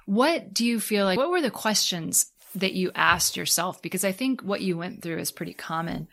What 0.07 0.54
do 0.54 0.64
you 0.64 0.81
feel 0.81 1.04
like? 1.04 1.18
What 1.18 1.31
were 1.31 1.42
the 1.42 1.50
questions 1.50 2.33
that 2.54 2.72
you 2.72 2.90
asked 2.94 3.37
yourself? 3.37 3.83
Because 3.83 4.04
I 4.04 4.12
think 4.12 4.40
what 4.40 4.62
you 4.62 4.76
went 4.76 5.02
through 5.02 5.18
is 5.18 5.31
pretty 5.31 5.52
common, 5.54 6.09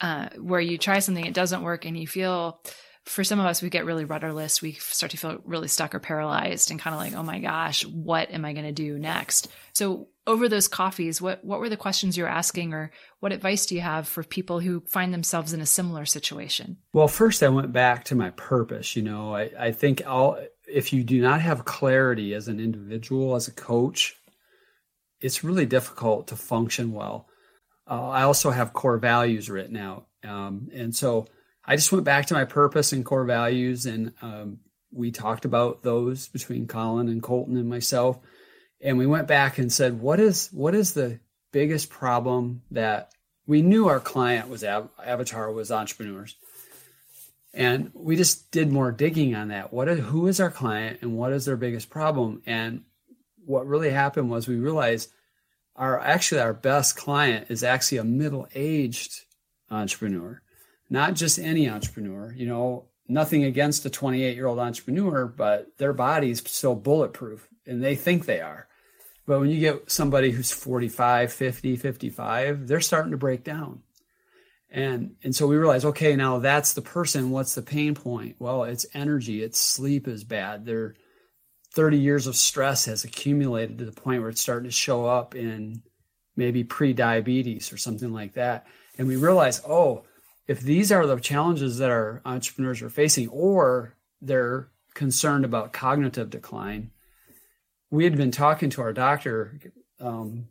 uh, 0.00 0.30
where 0.38 0.60
you 0.60 0.78
try 0.78 0.98
something, 0.98 1.24
it 1.24 1.34
doesn't 1.34 1.62
work, 1.62 1.84
and 1.84 1.96
you 1.96 2.06
feel, 2.06 2.60
for 3.06 3.22
some 3.22 3.38
of 3.38 3.46
us, 3.46 3.62
we 3.62 3.70
get 3.70 3.84
really 3.84 4.04
rudderless. 4.04 4.60
We 4.60 4.72
start 4.72 5.12
to 5.12 5.16
feel 5.16 5.40
really 5.44 5.68
stuck 5.68 5.94
or 5.94 6.00
paralyzed 6.00 6.72
and 6.72 6.80
kind 6.80 6.92
of 6.92 7.00
like, 7.00 7.14
oh 7.14 7.22
my 7.22 7.38
gosh, 7.38 7.86
what 7.86 8.32
am 8.32 8.44
I 8.44 8.52
going 8.52 8.66
to 8.66 8.72
do 8.72 8.98
next? 8.98 9.48
So, 9.72 10.08
over 10.26 10.48
those 10.48 10.66
coffees, 10.66 11.22
what, 11.22 11.44
what 11.44 11.60
were 11.60 11.68
the 11.68 11.76
questions 11.76 12.16
you 12.16 12.24
were 12.24 12.28
asking, 12.28 12.74
or 12.74 12.90
what 13.20 13.30
advice 13.30 13.66
do 13.66 13.76
you 13.76 13.80
have 13.80 14.08
for 14.08 14.24
people 14.24 14.58
who 14.58 14.80
find 14.88 15.14
themselves 15.14 15.52
in 15.52 15.60
a 15.60 15.66
similar 15.66 16.04
situation? 16.04 16.78
Well, 16.92 17.06
first, 17.06 17.44
I 17.44 17.48
went 17.48 17.72
back 17.72 18.06
to 18.06 18.16
my 18.16 18.30
purpose. 18.30 18.96
You 18.96 19.02
know, 19.02 19.36
I, 19.36 19.50
I 19.56 19.70
think 19.70 20.02
all, 20.04 20.36
if 20.66 20.92
you 20.92 21.04
do 21.04 21.20
not 21.20 21.40
have 21.42 21.64
clarity 21.64 22.34
as 22.34 22.48
an 22.48 22.58
individual, 22.58 23.36
as 23.36 23.46
a 23.46 23.52
coach, 23.52 24.16
it's 25.20 25.44
really 25.44 25.64
difficult 25.64 26.26
to 26.28 26.36
function 26.36 26.92
well. 26.92 27.28
Uh, 27.88 28.08
I 28.08 28.22
also 28.22 28.50
have 28.50 28.72
core 28.72 28.98
values 28.98 29.48
written 29.48 29.76
out. 29.76 30.08
Um, 30.24 30.70
and 30.74 30.94
so 30.94 31.28
I 31.66 31.76
just 31.76 31.90
went 31.90 32.04
back 32.04 32.26
to 32.26 32.34
my 32.34 32.44
purpose 32.44 32.92
and 32.92 33.04
core 33.04 33.24
values, 33.24 33.86
and 33.86 34.12
um, 34.22 34.60
we 34.92 35.10
talked 35.10 35.44
about 35.44 35.82
those 35.82 36.28
between 36.28 36.68
Colin 36.68 37.08
and 37.08 37.22
Colton 37.22 37.56
and 37.56 37.68
myself. 37.68 38.18
And 38.80 38.98
we 38.98 39.06
went 39.06 39.26
back 39.26 39.58
and 39.58 39.72
said, 39.72 40.00
what 40.00 40.20
is 40.20 40.48
what 40.52 40.74
is 40.74 40.94
the 40.94 41.18
biggest 41.52 41.90
problem 41.90 42.62
that 42.70 43.12
we 43.46 43.62
knew 43.62 43.88
our 43.88 44.00
client 44.00 44.48
was 44.48 44.62
avatar 44.62 45.50
was 45.50 45.72
entrepreneurs? 45.72 46.36
And 47.52 47.90
we 47.94 48.16
just 48.16 48.50
did 48.50 48.70
more 48.70 48.92
digging 48.92 49.34
on 49.34 49.48
that. 49.48 49.72
What 49.72 49.88
is, 49.88 50.00
who 50.00 50.26
is 50.26 50.40
our 50.40 50.50
client 50.50 50.98
and 51.00 51.16
what 51.16 51.32
is 51.32 51.46
their 51.46 51.56
biggest 51.56 51.88
problem? 51.88 52.42
And 52.44 52.82
what 53.46 53.66
really 53.66 53.90
happened 53.90 54.28
was 54.28 54.46
we 54.46 54.56
realized 54.56 55.10
our 55.74 55.98
actually 55.98 56.42
our 56.42 56.52
best 56.52 56.96
client 56.96 57.46
is 57.50 57.64
actually 57.64 57.98
a 57.98 58.04
middle-aged 58.04 59.22
entrepreneur 59.70 60.42
not 60.90 61.14
just 61.14 61.38
any 61.38 61.68
entrepreneur 61.68 62.32
you 62.36 62.46
know 62.46 62.84
nothing 63.08 63.44
against 63.44 63.86
a 63.86 63.90
28 63.90 64.34
year 64.34 64.46
old 64.46 64.58
entrepreneur 64.58 65.26
but 65.26 65.76
their 65.78 65.92
body's 65.92 66.48
so 66.50 66.74
bulletproof 66.74 67.48
and 67.66 67.82
they 67.82 67.94
think 67.94 68.26
they 68.26 68.40
are 68.40 68.66
but 69.26 69.40
when 69.40 69.50
you 69.50 69.58
get 69.58 69.90
somebody 69.90 70.30
who's 70.30 70.52
45, 70.52 71.32
50, 71.32 71.76
55, 71.76 72.68
they're 72.68 72.80
starting 72.80 73.10
to 73.10 73.16
break 73.16 73.42
down. 73.42 73.82
And 74.70 75.16
and 75.22 75.34
so 75.34 75.46
we 75.46 75.56
realize, 75.56 75.84
okay, 75.84 76.16
now 76.16 76.38
that's 76.38 76.72
the 76.72 76.82
person. 76.82 77.30
What's 77.30 77.54
the 77.54 77.62
pain 77.62 77.94
point? 77.94 78.36
Well, 78.38 78.64
it's 78.64 78.86
energy, 78.94 79.42
it's 79.42 79.58
sleep 79.58 80.08
is 80.08 80.24
bad. 80.24 80.64
Their 80.64 80.94
30 81.72 81.98
years 81.98 82.26
of 82.26 82.36
stress 82.36 82.84
has 82.86 83.04
accumulated 83.04 83.78
to 83.78 83.84
the 83.84 83.92
point 83.92 84.20
where 84.20 84.30
it's 84.30 84.40
starting 84.40 84.68
to 84.68 84.74
show 84.74 85.06
up 85.06 85.34
in 85.34 85.82
maybe 86.36 86.64
pre-diabetes 86.64 87.72
or 87.72 87.76
something 87.76 88.12
like 88.12 88.34
that. 88.34 88.66
And 88.98 89.08
we 89.08 89.16
realize, 89.16 89.62
oh, 89.66 90.04
if 90.46 90.60
these 90.60 90.92
are 90.92 91.06
the 91.06 91.16
challenges 91.18 91.78
that 91.78 91.90
our 91.90 92.22
entrepreneurs 92.24 92.82
are 92.82 92.90
facing, 92.90 93.28
or 93.28 93.94
they're 94.20 94.68
concerned 94.94 95.44
about 95.44 95.72
cognitive 95.72 96.30
decline, 96.30 96.90
we 97.90 98.04
had 98.04 98.16
been 98.16 98.30
talking 98.30 98.70
to 98.70 98.82
our 98.82 98.92
doctor, 98.92 99.58
um, 100.00 100.48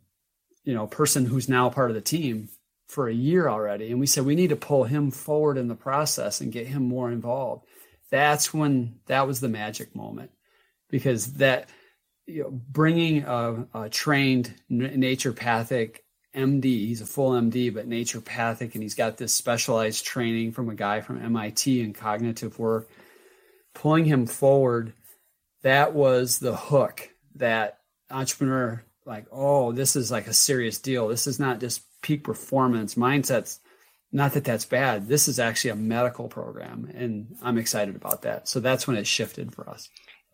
you 0.63 0.73
know, 0.73 0.87
person 0.87 1.25
who's 1.25 1.49
now 1.49 1.69
part 1.69 1.91
of 1.91 1.95
the 1.95 2.01
team 2.01 2.49
for 2.87 3.07
a 3.07 3.13
year 3.13 3.49
already. 3.49 3.91
And 3.91 3.99
we 3.99 4.07
said, 4.07 4.25
we 4.25 4.35
need 4.35 4.49
to 4.49 4.55
pull 4.55 4.83
him 4.83 5.11
forward 5.11 5.57
in 5.57 5.67
the 5.67 5.75
process 5.75 6.41
and 6.41 6.51
get 6.51 6.67
him 6.67 6.83
more 6.83 7.11
involved. 7.11 7.65
That's 8.11 8.53
when 8.53 8.99
that 9.07 9.27
was 9.27 9.39
the 9.41 9.49
magic 9.49 9.95
moment 9.95 10.31
because 10.89 11.33
that, 11.33 11.69
you 12.25 12.43
know, 12.43 12.51
bringing 12.51 13.23
a, 13.23 13.67
a 13.73 13.89
trained 13.89 14.53
naturopathic 14.71 15.97
MD, 16.35 16.63
he's 16.63 17.01
a 17.01 17.05
full 17.05 17.31
MD, 17.31 17.73
but 17.73 17.89
naturopathic, 17.89 18.73
and 18.73 18.83
he's 18.83 18.95
got 18.95 19.17
this 19.17 19.33
specialized 19.33 20.05
training 20.05 20.51
from 20.51 20.69
a 20.69 20.75
guy 20.75 21.01
from 21.01 21.23
MIT 21.23 21.81
in 21.81 21.93
cognitive 21.93 22.59
work, 22.59 22.89
pulling 23.73 24.05
him 24.05 24.27
forward. 24.27 24.93
That 25.63 25.93
was 25.93 26.39
the 26.39 26.55
hook 26.55 27.09
that 27.35 27.79
entrepreneur 28.09 28.83
like, 29.05 29.25
oh, 29.31 29.71
this 29.71 29.95
is 29.95 30.11
like 30.11 30.27
a 30.27 30.33
serious 30.33 30.79
deal. 30.79 31.07
This 31.07 31.27
is 31.27 31.39
not 31.39 31.59
just 31.59 31.83
peak 32.01 32.23
performance 32.23 32.95
mindsets. 32.95 33.59
Not 34.11 34.33
that 34.33 34.43
that's 34.43 34.65
bad. 34.65 35.07
This 35.07 35.27
is 35.27 35.39
actually 35.39 35.71
a 35.71 35.75
medical 35.75 36.27
program, 36.27 36.89
and 36.93 37.35
I'm 37.41 37.57
excited 37.57 37.95
about 37.95 38.21
that. 38.21 38.47
So 38.47 38.59
that's 38.59 38.87
when 38.87 38.95
it 38.95 39.07
shifted 39.07 39.53
for 39.53 39.69
us. 39.69 39.89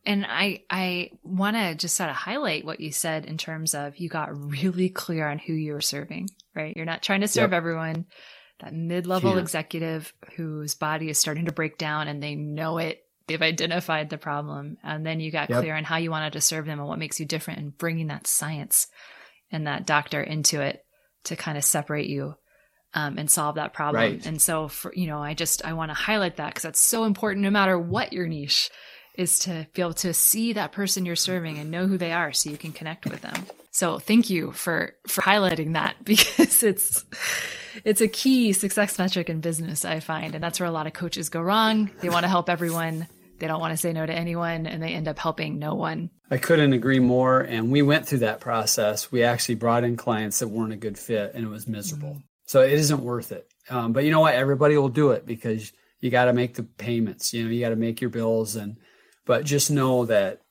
And 0.06 0.26
I 0.28 0.64
I 0.70 1.12
want 1.24 1.56
to 1.58 1.76
just 1.76 1.96
sort 1.96 2.10
of 2.10 2.16
highlight 2.16 2.66
what 2.66 2.80
you 2.80 2.92
said 2.92 3.26
in 3.26 3.38
terms 3.38 3.76
of 3.76 3.98
you 3.98 4.10
got 4.10 4.30
really 4.36 4.90
clear 4.90 5.28
on 5.28 5.38
who 5.38 5.54
you 5.54 5.74
were 5.74 5.82
serving, 5.82 6.30
right? 6.56 6.76
You're 6.76 6.86
not 6.86 7.04
trying 7.04 7.22
to 7.22 7.28
serve 7.28 7.52
yep. 7.52 7.58
everyone. 7.58 8.06
That 8.62 8.74
mid-level 8.74 9.40
executive 9.40 10.14
whose 10.36 10.76
body 10.76 11.10
is 11.10 11.18
starting 11.18 11.46
to 11.46 11.52
break 11.52 11.80
down 11.80 12.08
and 12.08 12.22
they 12.22 12.36
know 12.36 12.78
it 12.78 13.04
they've 13.28 13.42
identified 13.42 14.10
the 14.10 14.18
problem 14.18 14.78
and 14.84 15.06
then 15.06 15.20
you 15.20 15.32
got 15.32 15.50
yep. 15.50 15.62
clear 15.62 15.76
on 15.76 15.84
how 15.84 15.98
you 15.98 16.12
wanted 16.12 16.34
to 16.34 16.42
serve 16.42 16.66
them 16.66 16.80
and 16.80 16.88
what 16.88 17.00
makes 17.00 17.20
you 17.20 17.26
different 17.26 17.60
and 17.60 17.78
bringing 17.78 18.08
that 18.08 18.28
science 18.28 18.88
and 19.52 19.68
that 19.68 19.86
doctor 19.86 20.22
into 20.22 20.62
it 20.62 20.84
to 21.24 21.36
kind 21.36 21.58
of 21.58 21.64
separate 21.64 22.08
you 22.08 22.36
um, 22.94 23.18
and 23.18 23.32
solve 23.32 23.56
that 23.56 23.74
problem 23.74 24.04
right. 24.04 24.26
and 24.26 24.42
so 24.42 24.68
for 24.68 24.94
you 24.94 25.08
know 25.08 25.20
i 25.20 25.34
just 25.34 25.64
i 25.64 25.74
want 25.74 25.90
to 25.90 25.96
highlight 25.96 26.38
that 26.38 26.50
because 26.50 26.64
that's 26.64 26.80
so 26.80 27.06
important 27.06 27.44
no 27.44 27.50
matter 27.50 27.80
what 27.80 28.12
your 28.12 28.28
niche 28.28 28.70
is 29.16 29.40
to 29.40 29.68
be 29.74 29.82
able 29.82 29.94
to 29.94 30.14
see 30.14 30.54
that 30.54 30.72
person 30.72 31.06
you're 31.06 31.16
serving 31.16 31.58
and 31.58 31.72
know 31.72 31.88
who 31.88 31.98
they 31.98 32.12
are 32.12 32.32
so 32.32 32.50
you 32.50 32.58
can 32.58 32.72
connect 32.72 33.06
with 33.06 33.22
them 33.22 33.46
so 33.72 34.00
thank 34.00 34.30
you 34.30 34.52
for 34.52 34.96
for 35.08 35.22
highlighting 35.22 35.74
that 35.74 35.96
because 36.04 36.64
it's 36.64 37.06
it's 37.84 38.02
a 38.02 38.08
key 38.08 38.54
success 38.54 38.98
metric 38.98 39.30
in 39.30 39.42
business 39.42 39.86
i 39.86 40.00
find 40.00 40.36
and 40.36 40.44
that's 40.44 40.60
where 40.60 40.70
a 40.70 40.72
lot 40.72 40.88
of 40.88 40.94
coaches 40.94 41.30
go 41.30 41.42
wrong 41.42 41.90
they 42.02 42.10
want 42.10 42.24
to 42.24 42.30
help 42.30 42.50
everyone 42.50 43.08
they 43.42 43.48
don't 43.48 43.60
want 43.60 43.74
to 43.74 43.78
say 43.78 43.92
no 43.92 44.06
to 44.06 44.14
anyone 44.14 44.68
and 44.68 44.82
they 44.82 44.94
end 44.94 45.08
up 45.08 45.18
helping 45.18 45.58
no 45.58 45.74
one. 45.74 46.12
I 46.30 46.38
couldn't 46.38 46.74
agree 46.74 47.00
more. 47.00 47.42
And 47.42 47.72
we 47.72 47.82
went 47.82 48.08
through 48.08 48.20
that 48.20 48.40
process. 48.40 49.12
We 49.12 49.24
actually 49.24 49.56
brought 49.56 49.84
in 49.84 49.98
clients 49.98 50.40
that 50.40 50.48
weren't 50.48 50.74
a 50.74 50.78
good 50.78 50.98
fit 50.98 51.32
and 51.34 51.44
it 51.44 51.50
was 51.50 51.68
miserable. 51.68 52.10
Mm-hmm. 52.10 52.20
So 52.46 52.62
it 52.62 52.72
isn't 52.74 53.02
worth 53.02 53.32
it. 53.32 53.48
Um, 53.68 53.94
but 53.94 54.04
you 54.04 54.12
know 54.12 54.20
what? 54.20 54.36
Everybody 54.36 54.78
will 54.78 54.90
do 54.90 55.12
it 55.12 55.26
because 55.26 55.74
you 56.00 56.12
got 56.12 56.26
to 56.26 56.34
make 56.34 56.54
the 56.54 56.64
payments. 56.64 57.34
You 57.34 57.44
know, 57.44 57.50
you 57.50 57.62
got 57.62 57.70
to 57.70 57.76
make 57.76 58.00
your 58.00 58.12
bills. 58.12 58.56
And, 58.56 58.78
but 59.26 59.46
just 59.46 59.72
know 59.72 60.06
that 60.06 60.42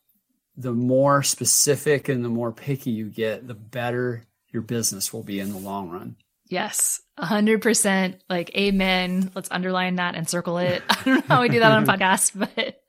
the 0.56 0.72
more 0.72 1.22
specific 1.22 2.08
and 2.08 2.24
the 2.24 2.28
more 2.28 2.52
picky 2.52 2.90
you 2.90 3.08
get, 3.08 3.46
the 3.46 3.54
better 3.54 4.26
your 4.52 4.62
business 4.62 5.12
will 5.12 5.22
be 5.22 5.40
in 5.40 5.52
the 5.52 5.58
long 5.58 5.90
run. 5.90 6.16
Yes, 6.48 7.00
100%. 7.18 8.18
Like, 8.28 8.54
amen. 8.56 9.30
Let's 9.34 9.50
underline 9.50 9.96
that 9.96 10.16
and 10.16 10.28
circle 10.28 10.58
it. 10.58 10.82
I 10.90 11.02
don't 11.04 11.28
know 11.28 11.36
how 11.36 11.42
we 11.42 11.48
do 11.48 11.60
that 11.60 11.72
on 11.72 11.84
a 11.84 11.86
podcast, 11.92 12.32
but 12.34 12.82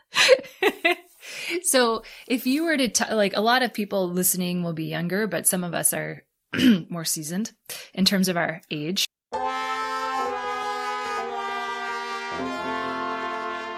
so 1.63 2.03
if 2.27 2.47
you 2.47 2.63
were 2.63 2.75
to 2.75 2.87
t- 2.87 3.13
like 3.13 3.35
a 3.35 3.41
lot 3.41 3.61
of 3.61 3.73
people 3.73 4.09
listening 4.09 4.63
will 4.63 4.73
be 4.73 4.85
younger, 4.85 5.27
but 5.27 5.47
some 5.47 5.63
of 5.63 5.73
us 5.73 5.93
are 5.93 6.23
more 6.89 7.05
seasoned 7.05 7.51
in 7.93 8.03
terms 8.03 8.27
of 8.27 8.35
our 8.35 8.61
age. 8.71 9.05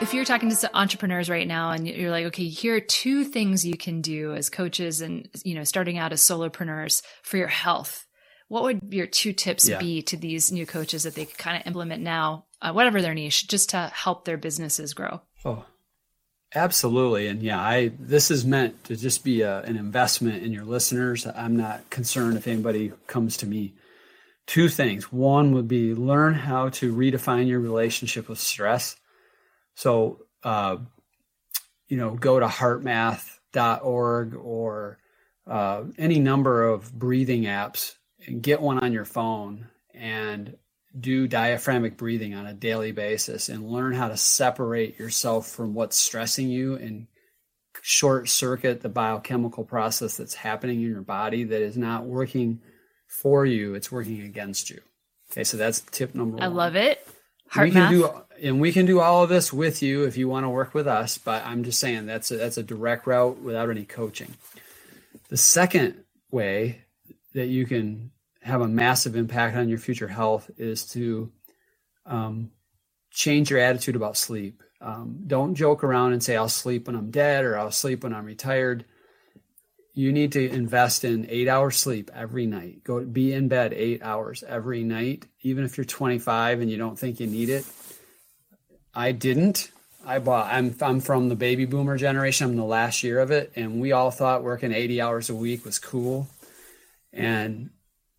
If 0.04 0.14
you're 0.14 0.26
talking 0.26 0.54
to 0.54 0.78
entrepreneurs 0.78 1.30
right 1.30 1.48
now 1.48 1.72
and 1.72 1.88
you're 1.88 2.12
like, 2.12 2.26
okay, 2.26 2.50
here 2.50 2.76
are 2.76 2.82
two 2.82 3.24
things 3.24 3.66
you 3.66 3.78
can 3.78 4.02
do 4.02 4.34
as 4.34 4.50
coaches 4.50 5.00
and, 5.00 5.30
you 5.46 5.56
know, 5.56 5.64
starting 5.64 5.98
out 5.98 6.12
as 6.12 6.20
solopreneurs 6.20 7.02
for 7.22 7.38
your 7.38 7.48
health. 7.48 8.06
What 8.50 8.64
would 8.64 8.94
your 8.94 9.08
two 9.08 9.32
tips 9.32 9.66
yeah. 9.66 9.80
be 9.80 10.02
to 10.02 10.18
these 10.18 10.52
new 10.52 10.66
coaches 10.66 11.04
that 11.04 11.16
they 11.16 11.24
could 11.24 11.38
kind 11.38 11.56
of 11.56 11.66
implement 11.66 12.04
now, 12.04 12.48
uh, 12.62 12.74
whatever 12.74 13.02
their 13.02 13.14
niche, 13.14 13.48
just 13.48 13.70
to 13.70 13.90
help 13.96 14.26
their 14.26 14.36
businesses 14.36 14.94
grow? 14.94 15.22
Oh, 15.46 15.64
Absolutely. 16.54 17.28
And 17.28 17.42
yeah, 17.42 17.62
I 17.62 17.94
this 17.98 18.30
is 18.30 18.46
meant 18.46 18.84
to 18.84 18.98
just 18.98 19.24
be 19.24 19.42
a, 19.42 19.62
an 19.62 19.78
investment 19.78 20.44
in 20.44 20.52
your 20.52 20.66
listeners. 20.66 21.26
I'm 21.26 21.56
not 21.56 21.90
concerned 21.90 22.36
if 22.36 22.46
anybody 22.46 22.92
comes 23.08 23.38
to 23.38 23.48
me. 23.48 23.74
Two 24.48 24.68
things. 24.68 25.14
One 25.14 25.54
would 25.54 25.70
be 25.70 25.96
learn 25.96 26.34
how 26.34 26.70
to 26.70 26.94
redefine 26.94 27.48
your 27.48 27.62
relationship 27.62 28.28
with 28.28 28.40
stress. 28.40 28.98
So, 29.76 30.26
uh, 30.44 30.78
you 31.88 31.98
know, 31.98 32.12
go 32.12 32.40
to 32.40 32.48
heartmath.org 32.48 34.36
or 34.36 34.98
uh, 35.48 35.84
any 35.98 36.20
number 36.20 36.64
of 36.64 36.92
breathing 36.94 37.44
apps 37.44 37.96
and 38.26 38.42
get 38.42 38.62
one 38.62 38.80
on 38.80 38.94
your 38.94 39.06
phone 39.06 39.68
and 39.94 40.58
do 40.98 41.28
diaphragmatic 41.28 41.98
breathing 41.98 42.36
on 42.36 42.46
a 42.46 42.54
daily 42.54 42.92
basis 42.92 43.50
and 43.50 43.70
learn 43.70 43.94
how 43.94 44.08
to 44.08 44.18
separate 44.18 45.00
yourself 45.00 45.48
from 45.48 45.74
what's 45.74 45.98
stressing 45.98 46.50
you 46.50 46.76
and 46.76 47.08
short 47.82 48.30
circuit 48.30 48.82
the 48.82 48.90
biochemical 48.90 49.64
process 49.64 50.18
that's 50.18 50.36
happening 50.36 50.82
in 50.82 50.90
your 50.90 51.02
body 51.02 51.44
that 51.44 51.62
is 51.62 51.78
not 51.78 52.06
working 52.06 52.62
for 53.08 53.46
you, 53.46 53.76
it's 53.76 53.92
working 53.92 54.22
against 54.22 54.70
you. 54.70 54.82
Okay, 55.32 55.44
so 55.44 55.58
that's 55.58 55.82
tip 55.82 56.14
number 56.16 56.38
I 56.38 56.48
one. 56.48 56.52
I 56.52 56.64
love 56.64 56.76
it. 56.76 57.08
Heart 57.48 57.68
we 57.68 57.72
can 57.72 57.92
do 57.92 58.10
and 58.42 58.60
we 58.60 58.72
can 58.72 58.86
do 58.86 59.00
all 59.00 59.24
of 59.24 59.30
this 59.30 59.54
with 59.54 59.82
you 59.82 60.04
if 60.04 60.18
you 60.18 60.28
want 60.28 60.44
to 60.44 60.50
work 60.50 60.74
with 60.74 60.88
us, 60.88 61.18
but 61.18 61.46
I'm 61.46 61.64
just 61.64 61.80
saying 61.80 62.08
that's 62.08 62.30
a, 62.32 62.38
that's 62.38 62.58
a 62.58 62.64
direct 62.64 63.08
route 63.08 63.42
without 63.42 63.70
any 63.70 63.86
coaching. 63.86 64.36
The 65.30 65.38
second 65.38 66.04
way 66.30 66.82
that 67.34 67.48
you 67.48 67.66
can 67.66 68.12
have 68.42 68.62
a 68.62 68.68
massive 68.68 69.16
impact 69.16 69.56
on 69.56 69.70
your 69.70 69.78
future 69.78 70.08
health 70.08 70.52
is 70.58 70.86
to 70.88 71.32
um, 72.06 72.52
change 73.12 73.50
your 73.50 73.60
attitude 73.60 73.96
about 73.96 74.18
sleep. 74.18 74.62
Um, 74.82 75.20
don't 75.26 75.56
joke 75.56 75.84
around 75.84 76.12
and 76.12 76.22
say, 76.22 76.36
I'll 76.36 76.50
sleep 76.50 76.88
when 76.88 76.96
I'm 76.96 77.12
dead 77.12 77.46
or 77.46 77.58
I'll 77.58 77.72
sleep 77.72 78.04
when 78.04 78.14
I'm 78.14 78.26
retired. 78.26 78.84
You 79.94 80.12
need 80.12 80.32
to 80.32 80.50
invest 80.50 81.04
in 81.04 81.28
eight 81.30 81.48
hours 81.48 81.78
sleep 81.78 82.10
every 82.16 82.48
night. 82.48 82.84
Go 82.84 83.06
be 83.06 83.32
in 83.32 83.48
bed 83.48 83.74
eight 83.74 84.02
hours 84.02 84.44
every 84.48 84.84
night, 84.84 85.28
even 85.42 85.66
if 85.66 85.78
you're 85.78 85.86
25 85.86 86.62
and 86.62 86.72
you 86.72 86.78
don't 86.78 86.98
think 86.98 87.20
you 87.20 87.28
need 87.28 87.50
it. 87.50 87.66
I 88.94 89.12
didn't. 89.12 89.72
I 90.06 90.20
bought. 90.20 90.52
I'm 90.52 90.76
I'm 90.82 91.00
from 91.00 91.30
the 91.30 91.36
baby 91.36 91.66
boomer 91.66 91.98
generation. 91.98 92.50
I'm 92.50 92.56
the 92.56 92.64
last 92.64 93.04
year 93.04 93.20
of 93.20 93.32
it, 93.32 93.54
and 93.56 93.80
we 93.80 93.92
all 93.92 94.12
thought 94.12 94.44
working 94.44 94.72
80 94.74 95.02
hours 95.02 95.30
a 95.30 95.36
week 95.36 95.64
was 95.64 95.80
cool. 95.80 96.28
And 97.12 97.70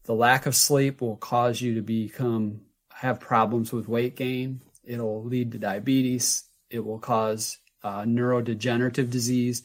the 0.04 0.14
lack 0.14 0.46
of 0.46 0.54
sleep 0.54 1.00
will 1.00 1.16
cause 1.16 1.60
you 1.60 1.74
to 1.74 1.82
become 1.82 2.62
have 2.92 3.20
problems 3.20 3.72
with 3.72 3.88
weight 3.88 4.16
gain. 4.16 4.60
It'll 4.84 5.24
lead 5.24 5.52
to 5.52 5.58
diabetes. 5.58 6.44
It 6.70 6.84
will 6.84 6.98
cause 6.98 7.58
uh, 7.82 8.02
neurodegenerative 8.02 9.10
disease. 9.10 9.62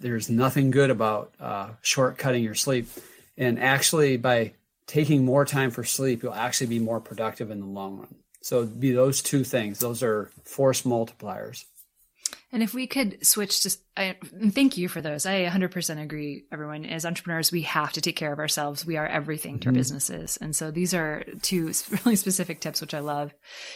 There's 0.00 0.30
nothing 0.30 0.70
good 0.70 0.90
about 0.90 1.34
uh, 1.38 1.70
shortcutting 1.82 2.42
your 2.42 2.54
sleep. 2.54 2.88
And 3.36 3.58
actually, 3.58 4.16
by 4.16 4.52
taking 4.86 5.24
more 5.24 5.44
time 5.44 5.70
for 5.70 5.84
sleep, 5.84 6.22
you'll 6.22 6.34
actually 6.34 6.66
be 6.66 6.78
more 6.78 7.00
productive 7.00 7.50
in 7.50 7.60
the 7.60 7.66
long 7.66 7.98
run. 7.98 8.14
So, 8.42 8.64
be 8.64 8.92
those 8.92 9.20
two 9.22 9.44
things. 9.44 9.78
Those 9.78 10.02
are 10.02 10.30
force 10.44 10.82
multipliers. 10.82 11.64
And 12.52 12.64
if 12.64 12.74
we 12.74 12.88
could 12.88 13.24
switch 13.24 13.60
to, 13.60 13.76
I, 13.96 14.16
thank 14.50 14.76
you 14.76 14.88
for 14.88 15.00
those. 15.00 15.24
I 15.24 15.44
100% 15.44 16.02
agree, 16.02 16.46
everyone. 16.50 16.84
As 16.84 17.06
entrepreneurs, 17.06 17.52
we 17.52 17.62
have 17.62 17.92
to 17.92 18.00
take 18.00 18.16
care 18.16 18.32
of 18.32 18.40
ourselves. 18.40 18.84
We 18.84 18.96
are 18.96 19.06
everything 19.06 19.60
to 19.60 19.60
mm-hmm. 19.60 19.68
our 19.68 19.72
businesses. 19.78 20.36
And 20.38 20.54
so 20.54 20.72
these 20.72 20.92
are 20.92 21.24
two 21.42 21.66
really 22.04 22.16
specific 22.16 22.60
tips, 22.60 22.80
which 22.80 22.94
I 22.94 23.00
love. 23.00 23.32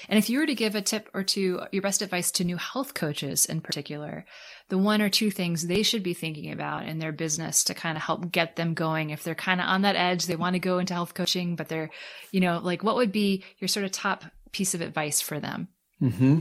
And 0.09 0.19
if 0.19 0.29
you 0.29 0.41
were 0.41 0.47
to 0.47 0.57
give 0.57 0.75
a 0.75 0.83
tip 0.83 1.09
or 1.15 1.23
two, 1.23 1.61
your 1.71 1.83
best 1.83 2.03
advice 2.03 2.33
to 2.33 2.45
new 2.45 2.57
health 2.57 2.95
coaches 2.95 3.47
in 3.47 3.61
particular, 3.61 4.27
the 4.71 4.79
one 4.79 5.01
or 5.01 5.09
two 5.09 5.31
things 5.31 5.67
they 5.67 5.85
should 5.85 6.03
be 6.03 6.15
thinking 6.15 6.51
about 6.51 6.87
in 6.87 6.99
their 6.99 7.13
business 7.13 7.63
to 7.65 7.75
kind 7.75 7.97
of 7.97 8.03
help 8.03 8.33
get 8.33 8.57
them 8.57 8.75
going. 8.75 9.11
If 9.11 9.23
they're 9.23 9.37
kind 9.37 9.61
of 9.61 9.69
on 9.69 9.83
that 9.83 9.97
edge, 9.97 10.27
they 10.27 10.37
want 10.37 10.55
to 10.55 10.61
go 10.61 10.79
into 10.79 10.95
health 10.95 11.15
coaching, 11.15 11.55
but 11.55 11.69
they're, 11.69 11.91
you 12.33 12.41
know, 12.41 12.59
like 12.61 12.83
what 12.83 12.97
would 12.97 13.13
be 13.13 13.45
your 13.59 13.69
sort 13.69 13.85
of 13.85 13.93
top 13.93 14.25
piece 14.51 14.75
of 14.75 14.81
advice 14.81 15.21
for 15.21 15.39
them? 15.39 15.69
Mm-hmm 16.03 16.41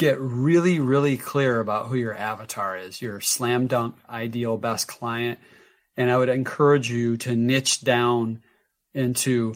get 0.00 0.18
really, 0.18 0.80
really 0.80 1.18
clear 1.18 1.60
about 1.60 1.88
who 1.88 1.94
your 1.94 2.16
avatar 2.16 2.74
is, 2.74 3.02
your 3.02 3.20
slam 3.20 3.66
dunk 3.66 3.94
ideal 4.08 4.56
best 4.56 4.88
client. 4.88 5.38
And 5.94 6.10
I 6.10 6.16
would 6.16 6.30
encourage 6.30 6.90
you 6.90 7.18
to 7.18 7.36
niche 7.36 7.82
down 7.82 8.42
into 8.94 9.54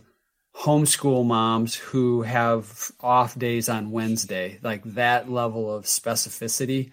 homeschool 0.54 1.24
moms 1.24 1.74
who 1.74 2.22
have 2.22 2.92
off 3.00 3.38
days 3.38 3.70
on 3.70 3.90
Wednesday, 3.90 4.58
like 4.62 4.84
that 4.84 5.30
level 5.30 5.74
of 5.74 5.86
specificity. 5.86 6.92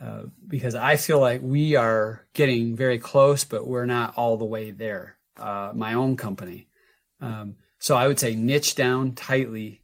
uh, 0.00 0.22
because 0.46 0.74
I 0.74 0.96
feel 0.96 1.20
like 1.20 1.42
we 1.42 1.76
are 1.76 2.26
getting 2.32 2.74
very 2.74 2.98
close, 2.98 3.44
but 3.44 3.66
we're 3.66 3.86
not 3.86 4.14
all 4.16 4.36
the 4.38 4.46
way 4.46 4.70
there. 4.70 5.16
Uh, 5.36 5.72
my 5.74 5.94
own 5.94 6.16
company. 6.16 6.68
Um, 7.20 7.56
so 7.78 7.96
I 7.96 8.08
would 8.08 8.18
say 8.18 8.34
niche 8.34 8.74
down 8.74 9.12
tightly 9.12 9.82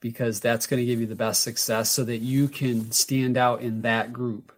because 0.00 0.40
that's 0.40 0.66
going 0.66 0.80
to 0.80 0.86
give 0.86 1.00
you 1.00 1.06
the 1.06 1.14
best 1.14 1.42
success 1.42 1.90
so 1.90 2.04
that 2.04 2.18
you 2.18 2.48
can 2.48 2.90
stand 2.92 3.36
out 3.36 3.60
in 3.60 3.82
that 3.82 4.12
group. 4.12 4.52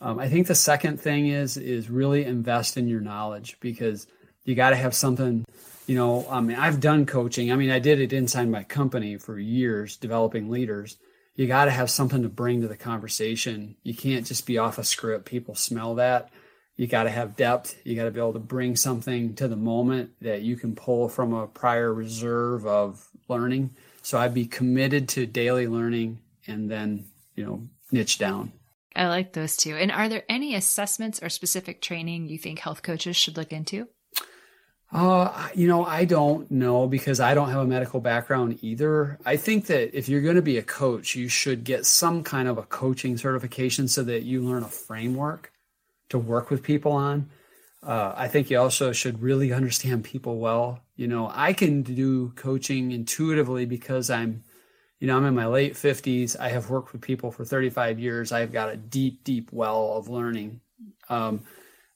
Um, 0.00 0.18
I 0.18 0.28
think 0.28 0.46
the 0.46 0.54
second 0.54 1.00
thing 1.00 1.28
is 1.28 1.56
is 1.56 1.90
really 1.90 2.24
invest 2.24 2.76
in 2.76 2.88
your 2.88 3.00
knowledge 3.00 3.56
because 3.60 4.06
you 4.44 4.54
got 4.54 4.70
to 4.70 4.76
have 4.76 4.94
something. 4.94 5.44
You 5.86 5.96
know, 5.96 6.26
I 6.28 6.40
mean, 6.40 6.56
I've 6.56 6.80
done 6.80 7.06
coaching. 7.06 7.50
I 7.50 7.56
mean, 7.56 7.70
I 7.70 7.78
did 7.78 7.98
it 7.98 8.12
inside 8.12 8.48
my 8.48 8.62
company 8.62 9.16
for 9.16 9.38
years, 9.38 9.96
developing 9.96 10.50
leaders. 10.50 10.98
You 11.34 11.46
got 11.46 11.64
to 11.64 11.70
have 11.70 11.90
something 11.90 12.22
to 12.22 12.28
bring 12.28 12.60
to 12.60 12.68
the 12.68 12.76
conversation. 12.76 13.76
You 13.82 13.94
can't 13.94 14.26
just 14.26 14.46
be 14.46 14.58
off 14.58 14.78
a 14.78 14.84
script. 14.84 15.24
People 15.24 15.54
smell 15.54 15.94
that. 15.94 16.30
You 16.76 16.86
got 16.86 17.04
to 17.04 17.10
have 17.10 17.36
depth. 17.36 17.76
You 17.84 17.96
got 17.96 18.04
to 18.04 18.10
be 18.10 18.20
able 18.20 18.34
to 18.34 18.38
bring 18.38 18.76
something 18.76 19.34
to 19.36 19.48
the 19.48 19.56
moment 19.56 20.10
that 20.20 20.42
you 20.42 20.56
can 20.56 20.76
pull 20.76 21.08
from 21.08 21.32
a 21.32 21.46
prior 21.46 21.92
reserve 21.92 22.66
of 22.66 23.08
learning. 23.28 23.70
So 24.08 24.16
I'd 24.16 24.32
be 24.32 24.46
committed 24.46 25.06
to 25.10 25.26
daily 25.26 25.68
learning 25.68 26.20
and 26.46 26.70
then, 26.70 27.04
you 27.34 27.44
know, 27.44 27.68
niche 27.92 28.16
down. 28.16 28.52
I 28.96 29.06
like 29.08 29.34
those 29.34 29.54
two. 29.54 29.76
And 29.76 29.92
are 29.92 30.08
there 30.08 30.22
any 30.30 30.54
assessments 30.54 31.22
or 31.22 31.28
specific 31.28 31.82
training 31.82 32.30
you 32.30 32.38
think 32.38 32.58
health 32.58 32.82
coaches 32.82 33.18
should 33.18 33.36
look 33.36 33.52
into? 33.52 33.86
Uh, 34.90 35.50
you 35.54 35.68
know, 35.68 35.84
I 35.84 36.06
don't 36.06 36.50
know 36.50 36.86
because 36.86 37.20
I 37.20 37.34
don't 37.34 37.50
have 37.50 37.60
a 37.60 37.66
medical 37.66 38.00
background 38.00 38.58
either. 38.62 39.18
I 39.26 39.36
think 39.36 39.66
that 39.66 39.94
if 39.94 40.08
you're 40.08 40.22
going 40.22 40.36
to 40.36 40.40
be 40.42 40.56
a 40.56 40.62
coach, 40.62 41.14
you 41.14 41.28
should 41.28 41.62
get 41.62 41.84
some 41.84 42.24
kind 42.24 42.48
of 42.48 42.56
a 42.56 42.62
coaching 42.62 43.18
certification 43.18 43.88
so 43.88 44.02
that 44.04 44.22
you 44.22 44.40
learn 44.40 44.62
a 44.62 44.68
framework 44.68 45.52
to 46.08 46.18
work 46.18 46.48
with 46.48 46.62
people 46.62 46.92
on. 46.92 47.28
Uh, 47.82 48.12
I 48.16 48.28
think 48.28 48.50
you 48.50 48.58
also 48.58 48.92
should 48.92 49.22
really 49.22 49.52
understand 49.52 50.04
people 50.04 50.38
well. 50.38 50.80
You 50.96 51.06
know, 51.06 51.30
I 51.32 51.52
can 51.52 51.82
do 51.82 52.30
coaching 52.30 52.92
intuitively 52.92 53.66
because 53.66 54.10
I'm 54.10 54.44
you 55.00 55.06
know, 55.06 55.16
I'm 55.16 55.26
in 55.26 55.34
my 55.34 55.46
late 55.46 55.74
50s. 55.74 56.38
I 56.38 56.48
have 56.48 56.70
worked 56.70 56.92
with 56.92 57.02
people 57.02 57.30
for 57.30 57.44
35 57.44 58.00
years. 58.00 58.32
I've 58.32 58.52
got 58.52 58.70
a 58.70 58.76
deep, 58.76 59.22
deep 59.22 59.52
well 59.52 59.92
of 59.96 60.08
learning. 60.08 60.60
Um, 61.08 61.44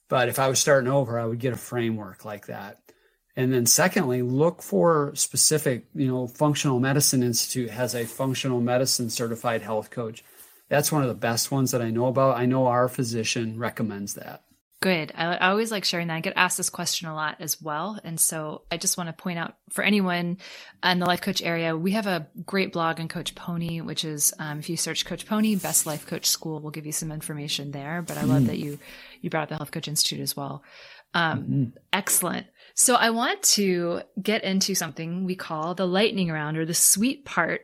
but 0.07 0.29
if 0.29 0.39
I 0.39 0.47
was 0.47 0.59
starting 0.59 0.91
over, 0.91 1.19
I 1.19 1.25
would 1.25 1.39
get 1.39 1.53
a 1.53 1.57
framework 1.57 2.23
like 2.23 2.47
that. 2.47 2.79
And 3.35 3.51
then, 3.51 3.65
secondly, 3.65 4.21
look 4.21 4.61
for 4.61 5.11
specific, 5.15 5.87
you 5.95 6.07
know, 6.07 6.27
Functional 6.27 6.79
Medicine 6.79 7.23
Institute 7.23 7.71
has 7.71 7.95
a 7.95 8.05
functional 8.05 8.61
medicine 8.61 9.09
certified 9.09 9.63
health 9.63 9.89
coach. 9.89 10.23
That's 10.69 10.91
one 10.91 11.01
of 11.01 11.07
the 11.07 11.15
best 11.15 11.51
ones 11.51 11.71
that 11.71 11.81
I 11.81 11.89
know 11.89 12.05
about. 12.05 12.37
I 12.37 12.45
know 12.45 12.67
our 12.67 12.87
physician 12.87 13.57
recommends 13.57 14.13
that. 14.13 14.43
Good. 14.83 15.13
I, 15.15 15.35
I, 15.35 15.49
always 15.51 15.71
like 15.71 15.85
sharing 15.85 16.09
that. 16.09 16.15
I 16.15 16.19
get 16.19 16.33
asked 16.35 16.57
this 16.57 16.69
question 16.69 17.07
a 17.07 17.15
lot 17.15 17.37
as 17.39 17.61
well. 17.61 17.97
And 18.03 18.19
so 18.19 18.63
I 18.69 18.75
just 18.75 18.97
want 18.97 19.07
to 19.07 19.13
point 19.13 19.39
out 19.39 19.55
for 19.69 19.81
anyone 19.81 20.39
in 20.83 20.99
the 20.99 21.05
life 21.05 21.21
coach 21.21 21.41
area, 21.41 21.77
we 21.77 21.91
have 21.91 22.05
a 22.05 22.27
great 22.45 22.73
blog 22.73 22.99
on 22.99 23.07
Coach 23.07 23.33
Pony, 23.33 23.79
which 23.79 24.03
is 24.03 24.33
um, 24.39 24.59
if 24.59 24.69
you 24.69 24.75
search 24.75 25.05
Coach 25.05 25.25
Pony, 25.25 25.55
Best 25.55 25.85
Life 25.85 26.05
Coach 26.05 26.25
School, 26.25 26.59
we'll 26.59 26.71
give 26.71 26.85
you 26.85 26.91
some 26.91 27.13
information 27.13 27.71
there. 27.71 28.01
But 28.01 28.17
I 28.17 28.23
mm. 28.23 28.27
love 28.27 28.47
that 28.47 28.57
you 28.57 28.77
you 29.21 29.29
brought 29.29 29.43
up 29.43 29.49
the 29.49 29.55
Health 29.55 29.71
Coach 29.71 29.87
Institute 29.87 30.19
as 30.19 30.35
well. 30.35 30.63
Um, 31.13 31.43
mm-hmm. 31.43 31.63
Excellent. 31.93 32.47
So 32.73 32.95
I 32.95 33.11
want 33.11 33.41
to 33.43 34.01
get 34.21 34.43
into 34.43 34.75
something 34.75 35.23
we 35.23 35.37
call 35.37 35.75
the 35.75 35.87
lightning 35.87 36.29
round 36.29 36.57
or 36.57 36.65
the 36.65 36.73
sweet 36.73 37.23
part 37.23 37.61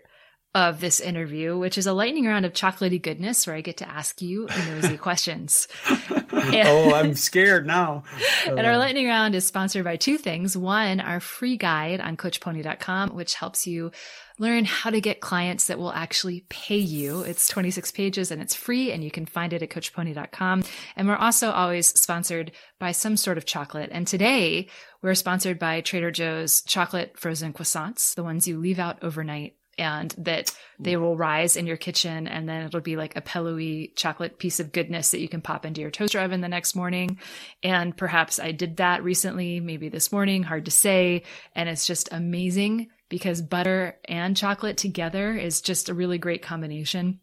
of 0.55 0.79
this 0.79 0.99
interview, 0.99 1.57
which 1.57 1.77
is 1.77 1.85
a 1.85 1.93
lightning 1.93 2.25
round 2.25 2.43
of 2.43 2.53
chocolatey 2.53 2.99
goodness 2.99 3.45
where 3.45 3.55
I 3.55 3.61
get 3.61 3.77
to 3.77 3.89
ask 3.89 4.19
you 4.19 4.47
nosy 4.47 4.97
questions. 4.97 5.67
And, 5.87 6.25
oh, 6.67 6.93
I'm 6.95 7.13
scared 7.13 7.67
now. 7.67 8.03
and 8.47 8.59
our 8.59 8.73
uh. 8.73 8.79
lightning 8.79 9.07
round 9.07 9.35
is 9.35 9.45
sponsored 9.45 9.83
by 9.83 9.95
two 9.95 10.17
things. 10.17 10.57
One, 10.57 10.99
our 11.01 11.19
free 11.19 11.55
guide 11.55 12.01
on 12.01 12.17
coachpony.com, 12.17 13.09
which 13.11 13.35
helps 13.35 13.67
you 13.67 13.91
learn 14.39 14.65
how 14.65 14.89
to 14.89 15.01
get 15.01 15.19
clients 15.19 15.67
that 15.67 15.77
will 15.77 15.91
actually 15.91 16.45
pay 16.49 16.77
you. 16.77 17.21
It's 17.21 17.47
26 17.47 17.91
pages 17.91 18.31
and 18.31 18.41
it's 18.41 18.55
free 18.55 18.91
and 18.91 19.03
you 19.03 19.11
can 19.11 19.27
find 19.27 19.53
it 19.53 19.61
at 19.61 19.69
coachpony.com. 19.69 20.63
And 20.95 21.07
we're 21.07 21.15
also 21.15 21.51
always 21.51 21.87
sponsored 21.87 22.53
by 22.79 22.91
some 22.93 23.17
sort 23.17 23.37
of 23.37 23.45
chocolate. 23.45 23.89
And 23.91 24.07
today 24.07 24.67
we're 25.03 25.15
sponsored 25.15 25.59
by 25.59 25.81
Trader 25.81 26.09
Joe's 26.09 26.61
chocolate 26.61 27.19
frozen 27.19 27.53
croissants, 27.53 28.15
the 28.15 28.23
ones 28.23 28.47
you 28.47 28.57
leave 28.57 28.79
out 28.79 29.03
overnight 29.03 29.55
and 29.79 30.13
that 30.17 30.49
hmm. 30.77 30.83
they 30.83 30.97
will 30.97 31.17
rise 31.17 31.55
in 31.55 31.65
your 31.65 31.77
kitchen 31.77 32.27
and 32.27 32.47
then 32.47 32.65
it'll 32.65 32.81
be 32.81 32.97
like 32.97 33.15
a 33.15 33.21
pillowy 33.21 33.93
chocolate 33.95 34.37
piece 34.37 34.59
of 34.59 34.71
goodness 34.71 35.11
that 35.11 35.21
you 35.21 35.29
can 35.29 35.41
pop 35.41 35.65
into 35.65 35.81
your 35.81 35.89
toaster 35.89 36.19
oven 36.19 36.41
the 36.41 36.47
next 36.47 36.75
morning. 36.75 37.17
And 37.63 37.95
perhaps 37.95 38.39
I 38.39 38.51
did 38.51 38.77
that 38.77 39.03
recently, 39.03 39.59
maybe 39.59 39.89
this 39.89 40.11
morning, 40.11 40.43
hard 40.43 40.65
to 40.65 40.71
say. 40.71 41.23
And 41.55 41.67
it's 41.67 41.87
just 41.87 42.09
amazing 42.11 42.89
because 43.07 43.41
butter 43.41 43.97
and 44.05 44.37
chocolate 44.37 44.77
together 44.77 45.33
is 45.33 45.61
just 45.61 45.89
a 45.89 45.93
really 45.93 46.17
great 46.19 46.43
combination. 46.43 47.19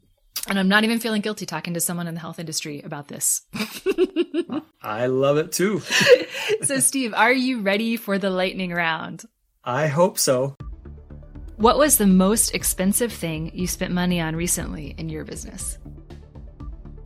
And 0.49 0.59
I'm 0.59 0.69
not 0.69 0.85
even 0.85 1.01
feeling 1.01 1.23
guilty 1.23 1.47
talking 1.47 1.75
to 1.75 1.81
someone 1.81 2.07
in 2.07 2.15
the 2.15 2.21
health 2.21 2.39
industry 2.39 2.81
about 2.83 3.09
this. 3.09 3.43
I 4.83 5.07
love 5.07 5.39
it 5.39 5.53
too. 5.53 5.81
so, 6.63 6.79
Steve, 6.79 7.15
are 7.15 7.33
you 7.33 7.61
ready 7.61 7.97
for 7.97 8.19
the 8.19 8.31
lightning 8.31 8.71
round? 8.71 9.25
I 9.65 9.89
hope 9.89 10.19
so. 10.19 10.57
What 11.57 11.79
was 11.79 11.97
the 11.97 12.07
most 12.07 12.55
expensive 12.55 13.11
thing 13.11 13.51
you 13.55 13.67
spent 13.67 13.91
money 13.91 14.21
on 14.21 14.37
recently 14.37 14.95
in 14.99 15.09
your 15.09 15.25
business? 15.25 15.79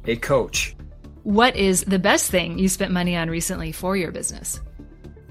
A 0.07 0.17
coach. 0.17 0.75
What 1.23 1.55
is 1.55 1.85
the 1.85 2.01
best 2.01 2.33
thing 2.33 2.59
you 2.59 2.69
spent 2.69 2.91
money 2.91 3.15
on 3.15 3.31
recently 3.31 3.71
for 3.71 3.97
your 3.97 4.11
business? 4.11 4.61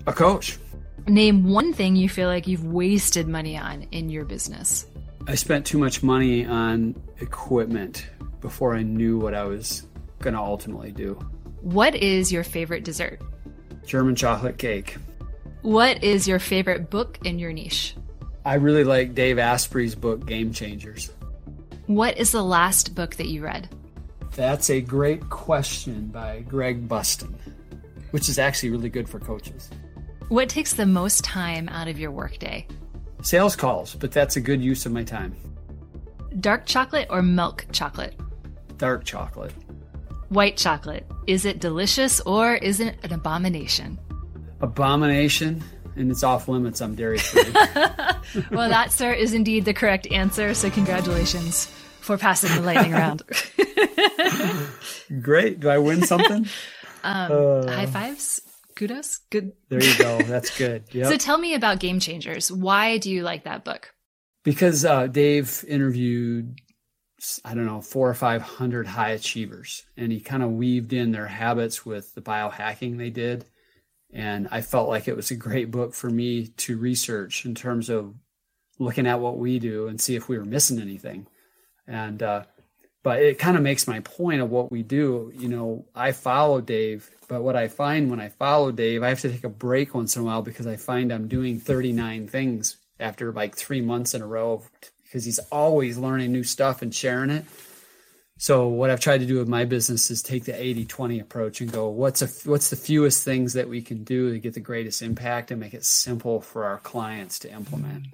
A 0.08 0.14
coach. 0.14 0.58
Name 1.06 1.50
one 1.50 1.74
thing 1.74 1.98
you 1.98 2.08
feel 2.08 2.30
like 2.30 2.48
you've 2.48 2.64
wasted 2.64 3.28
money 3.28 3.58
on 3.58 3.84
in 3.92 4.08
your 4.08 4.24
business. 4.24 4.86
I 5.28 5.36
spent 5.36 5.66
too 5.66 5.80
much 5.80 6.02
money 6.02 6.46
on 6.46 6.96
equipment 7.20 8.08
before 8.40 8.74
I 8.74 8.84
knew 8.84 9.18
what 9.18 9.34
I 9.34 9.44
was 9.44 9.86
going 10.20 10.34
to 10.34 10.40
ultimately 10.40 10.94
do. 10.94 11.16
What 11.60 11.94
is 11.94 12.32
your 12.32 12.46
favorite 12.46 12.86
dessert? 12.86 13.22
German 13.86 14.16
chocolate 14.16 14.58
cake. 14.58 14.96
What 15.62 16.06
is 16.06 16.26
your 16.26 16.40
favorite 16.40 16.90
book 16.90 17.20
in 17.26 17.38
your 17.38 17.52
niche? 17.52 17.96
I 18.50 18.56
really 18.56 18.84
like 18.84 19.14
Dave 19.14 19.38
Asprey's 19.38 19.94
book, 19.94 20.26
Game 20.26 20.52
Changers. 20.52 21.12
What 21.86 22.18
is 22.18 22.32
the 22.32 22.42
last 22.42 22.96
book 22.96 23.14
that 23.18 23.28
you 23.28 23.44
read? 23.44 23.70
That's 24.36 24.72
a 24.72 24.82
great 24.82 25.30
question 25.30 26.08
by 26.08 26.40
Greg 26.40 26.88
Bustin, 26.88 27.38
which 28.10 28.28
is 28.28 28.40
actually 28.40 28.72
really 28.72 28.90
good 28.90 29.08
for 29.08 29.20
coaches. 29.20 29.70
What 30.30 30.50
takes 30.50 30.74
the 30.74 30.88
most 30.88 31.24
time 31.24 31.70
out 31.70 31.88
of 31.88 32.00
your 32.00 32.10
workday? 32.10 32.66
Sales 33.22 33.56
calls, 33.56 33.94
but 33.94 34.12
that's 34.12 34.36
a 34.36 34.42
good 34.42 34.64
use 34.64 34.84
of 34.88 34.94
my 34.94 35.04
time. 35.04 35.36
Dark 36.40 36.66
chocolate 36.66 37.06
or 37.12 37.22
milk 37.22 37.68
chocolate? 37.72 38.16
Dark 38.78 39.04
chocolate. 39.04 39.54
White 40.30 40.58
chocolate. 40.58 41.06
Is 41.28 41.46
it 41.46 41.60
delicious 41.60 42.20
or 42.22 42.56
is 42.56 42.80
it 42.80 42.98
an 43.04 43.14
abomination? 43.14 44.00
Abomination 44.62 45.64
and 46.00 46.10
it's 46.10 46.24
off 46.24 46.48
limits. 46.48 46.82
I'm 46.82 46.96
dairy 46.96 47.20
free. 47.20 47.44
well, 48.52 48.70
that, 48.70 48.92
sir, 48.92 49.12
is 49.12 49.34
indeed 49.34 49.66
the 49.66 49.74
correct 49.74 50.08
answer. 50.12 50.54
So, 50.54 50.70
congratulations 50.70 51.66
for 52.00 52.18
passing 52.18 52.56
the 52.56 52.62
lightning 52.62 52.94
round. 52.94 53.24
Great. 55.22 55.60
Do 55.60 55.70
I 55.70 55.78
win 55.78 56.04
something? 56.04 56.48
Um, 57.02 57.32
uh, 57.32 57.72
high 57.72 57.86
fives. 57.86 58.42
Kudos. 58.76 59.20
Good. 59.30 59.54
There 59.70 59.82
you 59.82 59.98
go. 59.98 60.22
That's 60.24 60.58
good. 60.58 60.84
Yep. 60.92 61.08
So, 61.08 61.16
tell 61.16 61.38
me 61.38 61.54
about 61.54 61.80
Game 61.80 62.02
Changers. 62.02 62.52
Why 62.52 62.98
do 62.98 63.10
you 63.10 63.24
like 63.24 63.46
that 63.46 63.64
book? 63.64 63.94
Because 64.44 64.84
uh, 64.84 65.08
Dave 65.08 65.64
interviewed 65.66 66.60
I 67.44 67.54
don't 67.54 67.66
know, 67.66 67.82
four 67.82 68.10
or 68.10 68.14
500 68.14 68.88
high 68.88 69.12
achievers. 69.12 69.84
And 69.98 70.12
he 70.12 70.20
kind 70.20 70.44
of 70.44 70.52
weaved 70.52 70.94
in 70.94 71.12
their 71.12 71.28
habits 71.28 71.86
with 71.86 72.14
the 72.16 72.22
biohacking 72.22 72.98
they 72.98 73.10
did. 73.10 73.46
And 74.12 74.48
I 74.52 74.62
felt 74.62 74.90
like 74.90 75.08
it 75.08 75.16
was 75.16 75.32
a 75.32 75.36
great 75.36 75.70
book 75.70 75.94
for 75.94 76.10
me 76.10 76.48
to 76.48 76.78
research 76.78 77.46
in 77.46 77.54
terms 77.54 77.90
of 77.90 78.16
looking 78.80 79.06
at 79.06 79.20
what 79.20 79.38
we 79.38 79.60
do 79.60 79.88
and 79.88 80.02
see 80.02 80.16
if 80.16 80.28
we 80.28 80.38
were 80.38 80.46
missing 80.46 80.80
anything. 80.80 81.28
And, 81.88 82.24
uh, 82.24 82.44
but 83.04 83.22
it 83.22 83.40
kind 83.40 83.56
of 83.56 83.64
makes 83.64 83.88
my 83.88 84.00
point 84.02 84.42
of 84.42 84.50
what 84.50 84.72
we 84.72 84.84
do. 84.84 85.32
You 85.36 85.48
know, 85.48 85.86
I 85.96 86.12
follow 86.12 86.60
Dave, 86.60 87.10
but 87.28 87.44
what 87.44 87.56
I 87.56 87.68
find 87.68 88.10
when 88.10 88.20
I 88.20 88.30
follow 88.30 88.72
Dave, 88.72 89.04
I 89.04 89.10
have 89.10 89.22
to 89.22 89.32
take 89.32 89.44
a 89.44 89.50
break 89.50 89.94
once 89.94 90.16
in 90.16 90.24
a 90.24 90.26
while 90.26 90.42
because 90.42 90.68
I 90.68 90.76
find 90.76 91.12
I'm 91.12 91.28
doing 91.28 91.60
39 91.60 92.28
things 92.28 92.78
after 93.00 93.32
like 93.32 93.56
three 93.56 93.82
months 93.82 94.14
in 94.14 94.22
a 94.22 94.28
row 94.28 94.64
because 95.04 95.26
he's 95.26 95.40
always 95.52 95.98
learning 95.98 96.32
new 96.32 96.44
stuff 96.44 96.82
and 96.82 96.94
sharing 96.94 97.30
it. 97.30 97.46
So 98.42 98.70
what 98.70 98.90
I've 98.90 99.02
tried 99.02 99.20
to 99.20 99.26
do 99.26 99.38
with 99.38 99.50
my 99.50 99.66
business 99.66 100.10
is 100.10 100.24
take 100.24 100.46
the 100.46 100.54
80-20 100.54 101.22
approach 101.22 101.60
and 101.60 101.70
go, 101.70 101.90
what's 101.90 102.22
a, 102.22 102.50
what's 102.50 102.70
the 102.70 102.78
fewest 102.78 103.26
things 103.26 103.52
that 103.54 103.68
we 103.68 103.82
can 103.82 104.06
do 104.06 104.32
to 104.32 104.40
get 104.40 104.54
the 104.54 104.62
greatest 104.62 105.02
impact 105.02 105.52
and 105.52 105.60
make 105.60 105.74
it 105.74 105.84
simple 105.84 106.40
for 106.40 106.64
our 106.64 106.78
clients 106.78 107.40
to 107.40 107.52
implement. 107.52 108.06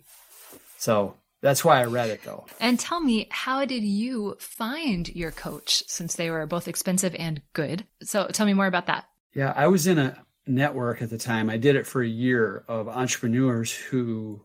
So 0.80 1.16
That's 1.46 1.64
why 1.64 1.80
I 1.80 1.86
read 1.86 2.10
it 2.10 2.24
though. 2.24 2.48
And 2.60 2.80
tell 2.80 3.00
me, 3.00 3.28
how 3.30 3.66
did 3.66 3.84
you 3.84 4.36
find 4.40 5.08
your 5.10 5.30
coach 5.30 5.84
since 5.86 6.16
they 6.16 6.32
were 6.32 6.48
both 6.48 6.68
expensive 6.68 7.16
and 7.20 7.40
good? 7.54 7.86
So 8.02 8.28
tell 8.28 8.48
me 8.48 8.56
more 8.56 8.66
about 8.66 8.88
that. 8.88 9.06
Yeah, 9.36 9.54
I 9.56 9.68
was 9.68 9.86
in 9.86 10.00
a 10.00 10.18
network 10.48 11.04
at 11.04 11.12
the 11.12 11.20
time. 11.20 11.52
I 11.52 11.58
did 11.58 11.76
it 11.76 11.86
for 11.86 12.02
a 12.02 12.08
year 12.08 12.64
of 12.68 12.88
entrepreneurs 12.88 13.72
who 13.72 14.42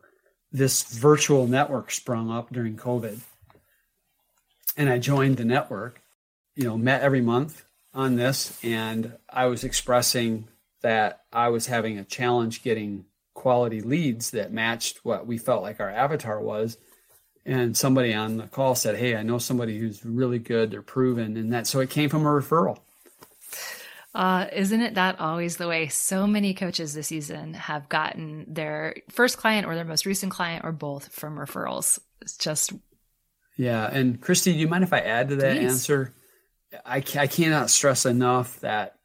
this 0.52 0.82
virtual 0.82 1.46
network 1.46 1.90
sprung 1.90 2.30
up 2.30 2.52
during 2.52 2.76
COVID. 2.76 3.20
And 4.76 4.88
I 4.88 4.98
joined 4.98 5.36
the 5.36 5.44
network, 5.44 6.02
you 6.54 6.64
know, 6.64 6.78
met 6.78 7.02
every 7.02 7.20
month 7.20 7.64
on 7.92 8.16
this. 8.16 8.58
And 8.62 9.16
I 9.28 9.46
was 9.46 9.64
expressing 9.64 10.48
that 10.82 11.22
I 11.32 11.48
was 11.48 11.66
having 11.66 11.98
a 11.98 12.04
challenge 12.04 12.62
getting 12.62 13.04
quality 13.34 13.80
leads 13.80 14.30
that 14.30 14.52
matched 14.52 15.04
what 15.04 15.26
we 15.26 15.38
felt 15.38 15.62
like 15.62 15.80
our 15.80 15.90
avatar 15.90 16.40
was. 16.40 16.78
And 17.46 17.76
somebody 17.76 18.12
on 18.12 18.36
the 18.36 18.46
call 18.46 18.74
said, 18.74 18.96
Hey, 18.96 19.16
I 19.16 19.22
know 19.22 19.38
somebody 19.38 19.78
who's 19.78 20.04
really 20.04 20.38
good, 20.38 20.70
they're 20.70 20.82
proven. 20.82 21.36
And 21.36 21.52
that, 21.52 21.66
so 21.66 21.80
it 21.80 21.90
came 21.90 22.10
from 22.10 22.26
a 22.26 22.30
referral. 22.30 22.78
Uh, 24.14 24.46
isn't 24.52 24.80
it 24.80 24.94
that 24.94 25.20
always 25.20 25.56
the 25.56 25.68
way? 25.68 25.88
So 25.88 26.26
many 26.26 26.52
coaches 26.52 26.94
this 26.94 27.06
season 27.06 27.54
have 27.54 27.88
gotten 27.88 28.44
their 28.48 28.96
first 29.08 29.38
client 29.38 29.66
or 29.66 29.74
their 29.74 29.84
most 29.84 30.04
recent 30.04 30.32
client 30.32 30.64
or 30.64 30.72
both 30.72 31.12
from 31.12 31.36
referrals. 31.36 31.98
It's 32.20 32.36
just. 32.36 32.72
Yeah. 33.56 33.88
And 33.90 34.20
Christy, 34.20 34.52
do 34.52 34.58
you 34.58 34.68
mind 34.68 34.84
if 34.84 34.92
I 34.92 35.00
add 35.00 35.30
to 35.30 35.36
that 35.36 35.56
Please. 35.58 35.70
answer? 35.70 36.14
I, 36.86 36.98
I 36.98 37.26
cannot 37.26 37.70
stress 37.70 38.06
enough 38.06 38.60
that 38.60 38.96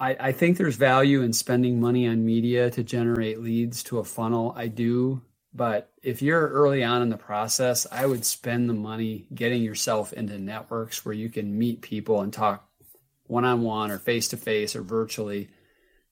I, 0.00 0.16
I 0.20 0.32
think 0.32 0.58
there's 0.58 0.76
value 0.76 1.22
in 1.22 1.32
spending 1.32 1.80
money 1.80 2.08
on 2.08 2.24
media 2.24 2.70
to 2.70 2.84
generate 2.84 3.40
leads 3.40 3.82
to 3.84 3.98
a 3.98 4.04
funnel. 4.04 4.54
I 4.56 4.68
do. 4.68 5.22
But 5.54 5.90
if 6.02 6.22
you're 6.22 6.48
early 6.48 6.84
on 6.84 7.02
in 7.02 7.08
the 7.10 7.16
process, 7.16 7.86
I 7.90 8.06
would 8.06 8.26
spend 8.26 8.68
the 8.68 8.74
money 8.74 9.26
getting 9.34 9.62
yourself 9.62 10.12
into 10.12 10.38
networks 10.38 11.04
where 11.04 11.14
you 11.14 11.30
can 11.30 11.58
meet 11.58 11.82
people 11.82 12.20
and 12.20 12.32
talk 12.32 12.68
one 13.26 13.44
on 13.46 13.62
one 13.62 13.90
or 13.90 13.98
face 13.98 14.28
to 14.28 14.38
face 14.38 14.76
or 14.76 14.82
virtually 14.82 15.48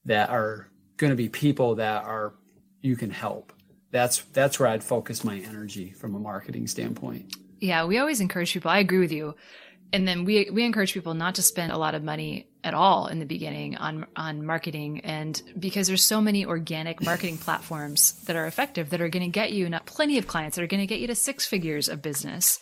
that 0.07 0.31
are 0.31 0.69
going 0.97 1.11
to 1.11 1.17
be 1.17 1.29
people 1.31 1.77
that 1.77 2.05
are 2.05 2.35
you 2.83 2.97
can 2.97 3.11
help. 3.11 3.54
That's 3.95 4.23
that's 4.33 4.59
where 4.59 4.69
I'd 4.69 4.83
focus 4.83 5.23
my 5.23 5.39
energy 5.39 5.93
from 5.93 6.17
a 6.17 6.19
marketing 6.19 6.67
standpoint. 6.67 7.33
Yeah, 7.61 7.85
we 7.85 7.99
always 7.99 8.21
encourage 8.21 8.53
people. 8.53 8.69
I 8.69 8.81
agree 8.81 8.99
with 8.99 9.13
you. 9.13 9.37
And 9.93 10.09
then 10.09 10.25
we 10.25 10.51
we 10.51 10.65
encourage 10.65 10.93
people 10.93 11.15
not 11.15 11.37
to 11.37 11.43
spend 11.43 11.71
a 11.71 11.79
lot 11.79 11.95
of 11.95 12.03
money 12.03 12.49
at 12.65 12.75
all 12.75 13.07
in 13.07 13.21
the 13.21 13.25
beginning 13.25 13.77
on 13.77 14.05
on 14.17 14.45
marketing 14.45 15.03
and 15.05 15.41
because 15.57 15.87
there's 15.87 16.03
so 16.03 16.21
many 16.21 16.45
organic 16.45 17.01
marketing 17.03 17.39
platforms 17.47 18.15
that 18.25 18.35
are 18.35 18.49
effective 18.49 18.91
that 18.91 19.01
are 19.01 19.09
going 19.09 19.23
to 19.23 19.31
get 19.31 19.53
you 19.53 19.69
not 19.69 19.87
plenty 19.87 20.19
of 20.19 20.27
clients 20.27 20.57
that 20.57 20.65
are 20.65 20.67
going 20.67 20.81
to 20.81 20.89
get 20.89 20.99
you 20.99 21.07
to 21.07 21.15
six 21.15 21.47
figures 21.47 21.89
of 21.89 22.03
business 22.03 22.59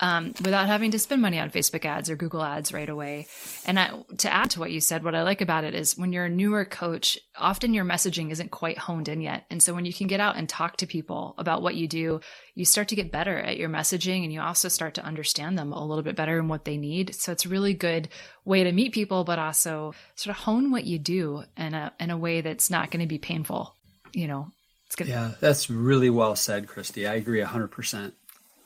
um, 0.00 0.32
without 0.42 0.66
having 0.66 0.90
to 0.92 0.98
spend 0.98 1.20
money 1.20 1.38
on 1.38 1.50
Facebook 1.50 1.84
ads 1.84 2.08
or 2.08 2.16
Google 2.16 2.42
ads 2.42 2.72
right 2.72 2.88
away. 2.88 3.26
And 3.66 3.78
I, 3.78 4.02
to 4.18 4.32
add 4.32 4.50
to 4.50 4.60
what 4.60 4.70
you 4.70 4.80
said, 4.80 5.04
what 5.04 5.14
I 5.14 5.22
like 5.22 5.40
about 5.42 5.64
it 5.64 5.74
is 5.74 5.96
when 5.96 6.12
you're 6.12 6.24
a 6.24 6.30
newer 6.30 6.64
coach, 6.64 7.18
often 7.36 7.74
your 7.74 7.84
messaging 7.84 8.30
isn't 8.30 8.50
quite 8.50 8.78
honed 8.78 9.08
in 9.08 9.20
yet. 9.20 9.44
And 9.50 9.62
so 9.62 9.74
when 9.74 9.84
you 9.84 9.92
can 9.92 10.06
get 10.06 10.20
out 10.20 10.36
and 10.36 10.48
talk 10.48 10.78
to 10.78 10.86
people 10.86 11.34
about 11.36 11.62
what 11.62 11.74
you 11.74 11.86
do, 11.86 12.20
you 12.54 12.64
start 12.64 12.88
to 12.88 12.96
get 12.96 13.12
better 13.12 13.38
at 13.38 13.58
your 13.58 13.68
messaging 13.68 14.22
and 14.24 14.32
you 14.32 14.40
also 14.40 14.68
start 14.68 14.94
to 14.94 15.04
understand 15.04 15.58
them 15.58 15.72
a 15.72 15.84
little 15.84 16.04
bit 16.04 16.16
better 16.16 16.38
and 16.38 16.48
what 16.48 16.64
they 16.64 16.78
need. 16.78 17.14
So 17.14 17.32
it's 17.32 17.44
a 17.44 17.50
really 17.50 17.74
good 17.74 18.08
way 18.44 18.64
to 18.64 18.72
meet 18.72 18.92
people, 18.92 19.24
but 19.24 19.38
also 19.38 19.94
sort 20.14 20.34
of 20.36 20.42
hone 20.42 20.70
what 20.70 20.84
you 20.84 20.98
do 20.98 21.44
in 21.56 21.74
a, 21.74 21.92
in 22.00 22.10
a 22.10 22.16
way 22.16 22.40
that's 22.40 22.70
not 22.70 22.90
going 22.90 23.00
to 23.00 23.06
be 23.06 23.18
painful. 23.18 23.76
You 24.12 24.28
know, 24.28 24.48
it's 24.86 24.96
good. 24.96 25.08
Yeah, 25.08 25.32
that's 25.40 25.68
really 25.68 26.10
well 26.10 26.34
said, 26.36 26.66
Christy. 26.66 27.06
I 27.06 27.14
agree 27.14 27.40
100%. 27.40 28.12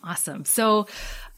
Awesome. 0.04 0.44
So, 0.44 0.86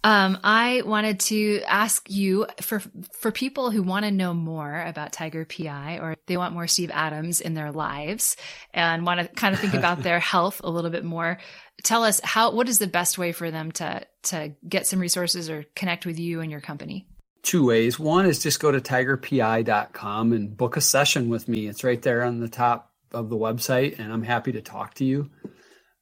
um, 0.06 0.38
I 0.44 0.82
wanted 0.86 1.18
to 1.18 1.62
ask 1.66 2.08
you 2.08 2.46
for 2.60 2.80
for 3.12 3.32
people 3.32 3.72
who 3.72 3.82
want 3.82 4.04
to 4.04 4.12
know 4.12 4.32
more 4.32 4.82
about 4.82 5.12
Tiger 5.12 5.44
PI 5.44 5.98
or 5.98 6.14
they 6.26 6.36
want 6.36 6.54
more 6.54 6.68
Steve 6.68 6.92
Adams 6.94 7.40
in 7.40 7.54
their 7.54 7.72
lives 7.72 8.36
and 8.72 9.04
want 9.04 9.18
to 9.18 9.26
kind 9.26 9.52
of 9.52 9.60
think 9.60 9.74
about 9.74 10.04
their 10.04 10.20
health 10.32 10.60
a 10.62 10.70
little 10.70 10.92
bit 10.92 11.04
more. 11.04 11.38
Tell 11.82 12.04
us 12.04 12.20
how 12.22 12.52
what 12.52 12.68
is 12.68 12.78
the 12.78 12.86
best 12.86 13.18
way 13.18 13.32
for 13.32 13.50
them 13.50 13.72
to 13.72 14.06
to 14.24 14.52
get 14.68 14.86
some 14.86 15.00
resources 15.00 15.50
or 15.50 15.64
connect 15.74 16.06
with 16.06 16.20
you 16.20 16.40
and 16.40 16.52
your 16.52 16.60
company? 16.60 17.08
Two 17.42 17.66
ways. 17.66 17.98
One 17.98 18.26
is 18.26 18.38
just 18.38 18.60
go 18.60 18.70
to 18.70 18.80
tigerpi.com 18.80 20.32
and 20.32 20.56
book 20.56 20.76
a 20.76 20.80
session 20.80 21.28
with 21.28 21.48
me. 21.48 21.66
It's 21.66 21.82
right 21.82 22.00
there 22.00 22.22
on 22.22 22.38
the 22.38 22.48
top 22.48 22.92
of 23.10 23.28
the 23.28 23.36
website, 23.36 23.98
and 23.98 24.12
I'm 24.12 24.22
happy 24.22 24.52
to 24.52 24.60
talk 24.60 24.94
to 24.94 25.04
you. 25.04 25.30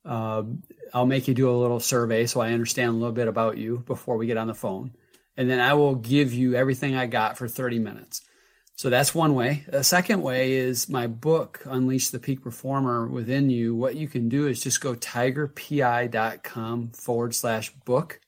Uh, 0.05 0.43
I'll 0.95 1.07
make 1.07 1.27
you 1.27 1.35
do 1.35 1.51
a 1.51 1.61
little 1.61 1.81
survey 1.81 2.25
so 2.27 2.41
I 2.41 2.53
understand 2.53 2.91
a 2.91 2.93
little 2.93 3.13
bit 3.13 3.27
about 3.27 3.59
you 3.59 3.83
before 3.85 4.17
we 4.17 4.27
get 4.27 4.37
on 4.37 4.47
the 4.47 4.55
phone. 4.55 4.93
And 5.37 5.51
then 5.51 5.59
I 5.59 5.75
will 5.75 5.97
give 5.97 6.33
you 6.33 6.55
everything 6.55 6.95
I 6.95 7.07
got 7.07 7.37
for 7.37 7.49
30 7.49 7.81
minutes. 7.81 8.23
So 8.77 8.91
that's 8.91 9.13
one 9.15 9.35
way. 9.35 9.65
The 9.69 9.83
second 9.83 10.23
way 10.23 10.53
is 10.53 10.89
my 10.89 11.09
book, 11.09 11.63
Unleash 11.65 12.09
the 12.09 12.21
Peak 12.21 12.43
Performer 12.43 13.09
Within 13.09 13.51
You. 13.51 13.75
What 13.75 13.97
you 13.97 14.07
can 14.07 14.29
do 14.29 14.47
is 14.47 14.63
just 14.63 14.81
go 14.81 14.95
tigerpi.com 14.95 16.91
forward 16.91 17.35
slash 17.35 17.73
book 17.85 18.21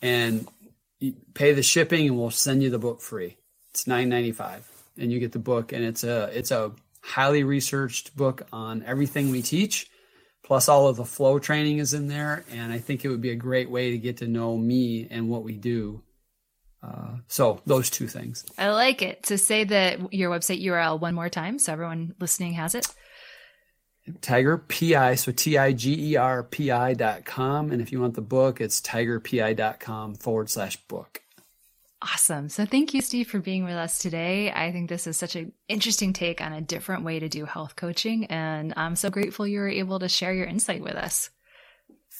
and 0.00 0.46
pay 1.34 1.52
the 1.52 1.62
shipping 1.64 2.06
and 2.06 2.16
we'll 2.16 2.30
send 2.30 2.62
you 2.62 2.70
the 2.70 2.78
book 2.78 3.00
free. 3.00 3.36
It's 3.70 3.84
$9.95 3.84 4.62
and 4.98 5.12
you 5.12 5.18
get 5.18 5.32
the 5.32 5.40
book 5.40 5.72
and 5.72 5.84
it's 5.84 6.04
a, 6.04 6.30
it's 6.32 6.52
a 6.52 6.72
highly 7.02 7.42
researched 7.42 8.16
book 8.16 8.46
on 8.52 8.84
everything 8.84 9.30
we 9.30 9.42
teach 9.42 9.88
plus 10.44 10.68
all 10.68 10.88
of 10.88 10.96
the 10.96 11.04
flow 11.04 11.38
training 11.38 11.78
is 11.78 11.94
in 11.94 12.08
there 12.08 12.44
and 12.50 12.72
i 12.72 12.78
think 12.78 13.04
it 13.04 13.08
would 13.08 13.20
be 13.20 13.30
a 13.30 13.36
great 13.36 13.70
way 13.70 13.92
to 13.92 13.98
get 13.98 14.16
to 14.18 14.26
know 14.26 14.56
me 14.56 15.06
and 15.10 15.28
what 15.28 15.44
we 15.44 15.56
do. 15.56 16.02
Uh, 16.82 17.18
so 17.28 17.60
those 17.64 17.88
two 17.90 18.08
things. 18.08 18.44
I 18.58 18.70
like 18.70 19.02
it. 19.02 19.22
To 19.24 19.38
say 19.38 19.62
that 19.62 20.12
your 20.12 20.32
website 20.32 20.60
url 20.64 20.98
one 21.00 21.14
more 21.14 21.28
time 21.28 21.60
so 21.60 21.72
everyone 21.72 22.14
listening 22.18 22.54
has 22.54 22.74
it. 22.74 22.88
Tiger 24.20 24.58
pi 24.58 25.14
so 25.14 25.30
t-i-g-e-r 25.30 26.42
p-i 26.42 26.94
dot 26.94 27.24
com. 27.24 27.70
And 27.70 27.80
if 27.80 27.92
you 27.92 28.00
want 28.00 28.14
the 28.14 28.20
book 28.20 28.60
it's 28.60 28.80
tigerpi 28.80 29.56
dot 29.56 29.78
com 29.78 30.16
forward 30.16 30.50
slash 30.50 30.76
book 30.88 31.22
Awesome. 32.02 32.48
So 32.48 32.66
thank 32.66 32.94
you, 32.94 33.00
Steve, 33.00 33.28
for 33.28 33.38
being 33.38 33.62
with 33.62 33.74
us 33.74 34.00
today. 34.00 34.50
I 34.50 34.72
think 34.72 34.88
this 34.88 35.06
is 35.06 35.16
such 35.16 35.36
an 35.36 35.52
interesting 35.68 36.12
take 36.12 36.40
on 36.40 36.52
a 36.52 36.60
different 36.60 37.04
way 37.04 37.20
to 37.20 37.28
do 37.28 37.44
health 37.44 37.76
coaching. 37.76 38.24
And 38.24 38.74
I'm 38.76 38.96
so 38.96 39.08
grateful 39.08 39.46
you 39.46 39.60
were 39.60 39.68
able 39.68 40.00
to 40.00 40.08
share 40.08 40.34
your 40.34 40.46
insight 40.46 40.82
with 40.82 40.96
us. 40.96 41.30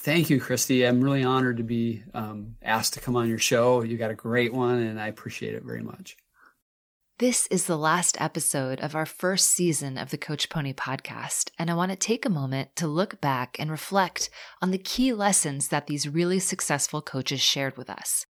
Thank 0.02 0.30
you, 0.30 0.40
Christy. 0.40 0.84
I'm 0.84 1.02
really 1.02 1.24
honored 1.24 1.56
to 1.56 1.64
be 1.64 2.04
um, 2.14 2.56
asked 2.62 2.94
to 2.94 3.00
come 3.00 3.16
on 3.16 3.28
your 3.28 3.38
show. 3.38 3.82
You 3.82 3.96
got 3.96 4.12
a 4.12 4.14
great 4.14 4.52
one, 4.52 4.78
and 4.78 5.00
I 5.00 5.08
appreciate 5.08 5.54
it 5.54 5.64
very 5.64 5.82
much. 5.82 6.16
This 7.18 7.46
is 7.48 7.66
the 7.66 7.76
last 7.76 8.20
episode 8.20 8.80
of 8.80 8.96
our 8.96 9.06
first 9.06 9.50
season 9.50 9.98
of 9.98 10.10
the 10.10 10.18
Coach 10.18 10.48
Pony 10.48 10.72
podcast, 10.72 11.50
and 11.58 11.70
I 11.70 11.74
want 11.74 11.90
to 11.90 11.96
take 11.96 12.24
a 12.24 12.30
moment 12.30 12.74
to 12.76 12.88
look 12.88 13.20
back 13.20 13.56
and 13.60 13.70
reflect 13.70 14.28
on 14.60 14.70
the 14.70 14.78
key 14.78 15.12
lessons 15.12 15.68
that 15.68 15.86
these 15.86 16.08
really 16.08 16.40
successful 16.40 17.00
coaches 17.00 17.40
shared 17.40 17.76
with 17.76 17.90
us. 17.90 18.26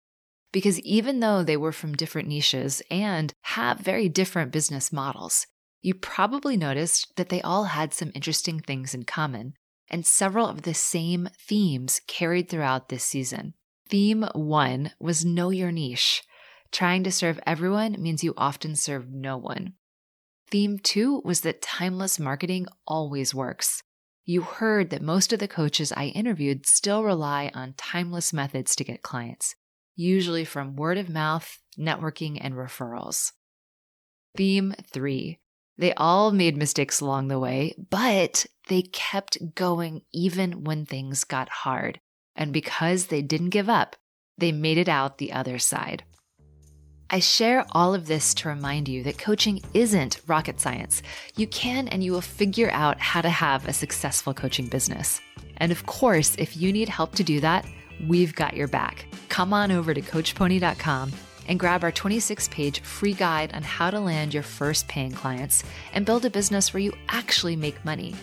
Because 0.53 0.81
even 0.81 1.21
though 1.21 1.43
they 1.45 1.57
were 1.57 1.73
from 1.73 1.95
different 1.95 2.29
niches 2.29 2.83
and 2.91 3.33
have 3.43 3.79
very 3.79 4.09
different 4.09 4.51
business 4.51 4.93
models, 4.93 5.47
you 5.81 5.95
probably 5.95 6.57
noticed 6.57 7.13
that 7.17 7.29
they 7.29 7.41
all 7.43 7.65
had 7.65 7.95
some 7.95 8.13
interesting 8.15 8.61
things 8.61 8.93
in 8.93 9.05
common, 9.05 9.55
and 9.89 10.05
several 10.05 10.47
of 10.47 10.63
the 10.63 10.75
same 10.75 11.29
themes 11.39 12.01
carried 12.07 12.49
throughout 12.49 12.89
this 12.89 13.05
season. 13.05 13.55
Theme 13.89 14.27
one 14.35 14.93
was 15.01 15.25
Know 15.25 15.51
Your 15.51 15.73
Niche. 15.73 16.23
Trying 16.71 17.03
to 17.05 17.13
serve 17.13 17.41
everyone 17.47 17.97
means 17.99 18.23
you 18.23 18.35
often 18.37 18.77
serve 18.77 19.11
no 19.11 19.37
one. 19.37 19.75
Theme 20.51 20.79
two 20.79 21.23
was 21.25 21.41
that 21.41 21.63
timeless 21.63 22.19
marketing 22.19 22.67
always 22.87 23.35
works. 23.35 23.83
You 24.25 24.43
heard 24.43 24.91
that 24.91 25.03
most 25.03 25.33
of 25.33 25.39
the 25.39 25.49
coaches 25.49 25.93
I 25.93 26.07
interviewed 26.07 26.67
still 26.67 27.03
rely 27.03 27.51
on 27.55 27.75
timeless 27.77 28.33
methods 28.33 28.77
to 28.77 28.85
get 28.85 29.03
clients 29.03 29.55
usually 30.01 30.45
from 30.45 30.77
word 30.77 30.99
of 30.99 31.09
mouth, 31.09 31.59
networking, 31.79 32.39
and 32.41 32.55
referrals. 32.55 33.33
Theme 34.37 34.75
three 34.93 35.39
they 35.81 35.95
all 35.95 36.31
made 36.31 36.59
mistakes 36.59 37.01
along 37.01 37.29
the 37.29 37.39
way, 37.39 37.75
but 37.89 38.45
they 38.69 38.83
kept 38.83 39.55
going 39.55 40.03
even 40.13 40.63
when 40.63 40.85
things 40.85 41.25
got 41.25 41.49
hard. 41.49 42.01
And 42.37 42.53
because 42.53 43.07
they 43.07 43.23
didn't 43.23 43.49
give 43.49 43.71
up, 43.71 43.97
they 44.37 44.53
made 44.53 44.77
it 44.77 44.91
out 44.91 45.17
the 45.17 45.33
other 45.33 45.59
side. 45.59 46.05
I 47.09 47.19
share 47.19 47.65
all 47.73 47.95
of 47.95 48.07
this 48.07 48.35
to 48.35 48.51
remind 48.51 48.89
you 48.91 49.03
that 49.05 49.17
coaching 49.17 49.63
isn't 49.73 50.21
rocket 50.27 50.61
science. 50.61 51.03
You 51.35 51.47
can 51.47 51.89
and 51.89 52.05
you 52.05 52.13
will 52.13 52.21
figure 52.21 52.71
out 52.73 53.01
how 53.01 53.23
to 53.23 53.31
have 53.31 53.67
a 53.67 53.73
successful 53.73 54.35
coaching 54.35 54.67
business. 54.67 55.19
And 55.57 55.73
of 55.73 55.87
course, 55.87 56.37
if 56.37 56.59
you 56.59 56.75
need 56.75 56.91
help 56.91 57.15
to 57.15 57.25
do 57.25 57.41
that, 57.41 57.67
we've 58.07 58.35
got 58.35 58.57
your 58.57 58.69
back. 58.69 59.07
Come 59.29 59.53
on 59.53 59.71
over 59.71 59.95
to 59.95 60.01
CoachPony.com 60.01 61.13
and 61.49 61.59
grab 61.59 61.83
our 61.83 61.93
26 61.93 62.49
page 62.49 62.81
free 62.81 63.15
guide 63.15 63.53
on 63.55 63.63
how 63.63 63.91
to 63.91 64.01
land 64.01 64.33
your 64.33 64.43
first 64.43 64.89
paying 64.89 65.13
clients 65.13 65.65
and 65.93 66.07
build 66.07 66.25
a 66.25 66.31
business 66.31 66.73
where 66.73 66.81
you 66.81 66.93
actually 67.09 67.57
make 67.57 67.85
money. 67.85 68.15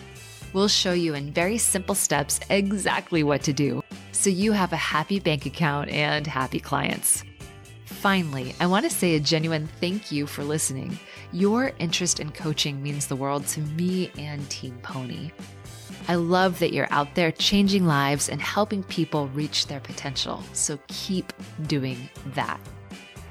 We'll 0.52 0.68
show 0.68 0.92
you 0.92 1.14
in 1.14 1.32
very 1.32 1.58
simple 1.58 1.94
steps 1.94 2.40
exactly 2.48 3.22
what 3.22 3.42
to 3.42 3.52
do 3.52 3.82
so 4.12 4.30
you 4.30 4.52
have 4.52 4.72
a 4.72 4.76
happy 4.76 5.20
bank 5.20 5.46
account 5.46 5.90
and 5.90 6.26
happy 6.26 6.58
clients. 6.58 7.22
Finally, 8.00 8.54
I 8.60 8.66
want 8.66 8.84
to 8.84 8.90
say 8.90 9.16
a 9.16 9.20
genuine 9.20 9.66
thank 9.80 10.12
you 10.12 10.28
for 10.28 10.44
listening. 10.44 10.96
Your 11.32 11.72
interest 11.80 12.20
in 12.20 12.30
coaching 12.30 12.80
means 12.80 13.08
the 13.08 13.16
world 13.16 13.44
to 13.48 13.60
me 13.60 14.12
and 14.16 14.48
Team 14.48 14.78
Pony. 14.82 15.32
I 16.06 16.14
love 16.14 16.60
that 16.60 16.72
you're 16.72 16.86
out 16.92 17.16
there 17.16 17.32
changing 17.32 17.88
lives 17.88 18.28
and 18.28 18.40
helping 18.40 18.84
people 18.84 19.26
reach 19.30 19.66
their 19.66 19.80
potential. 19.80 20.44
So 20.52 20.78
keep 20.86 21.32
doing 21.66 22.08
that. 22.36 22.60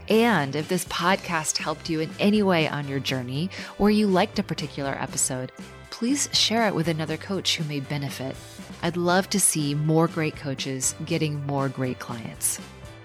And 0.09 0.53
if 0.53 0.67
this 0.67 0.83
podcast 0.85 1.55
helped 1.55 1.89
you 1.89 2.01
in 2.01 2.09
any 2.19 2.43
way 2.43 2.67
on 2.67 2.89
your 2.89 2.99
journey, 2.99 3.49
or 3.79 3.89
you 3.89 4.05
liked 4.05 4.37
a 4.37 4.43
particular 4.43 4.97
episode, 4.99 5.53
please 5.91 6.27
share 6.33 6.67
it 6.67 6.75
with 6.75 6.89
another 6.89 7.15
coach 7.15 7.55
who 7.55 7.63
may 7.69 7.79
benefit. 7.79 8.35
I'd 8.83 8.97
love 8.97 9.29
to 9.29 9.39
see 9.39 9.75
more 9.75 10.09
great 10.09 10.35
coaches 10.35 10.93
getting 11.05 11.45
more 11.47 11.69
great 11.69 11.99
clients. 11.99 12.59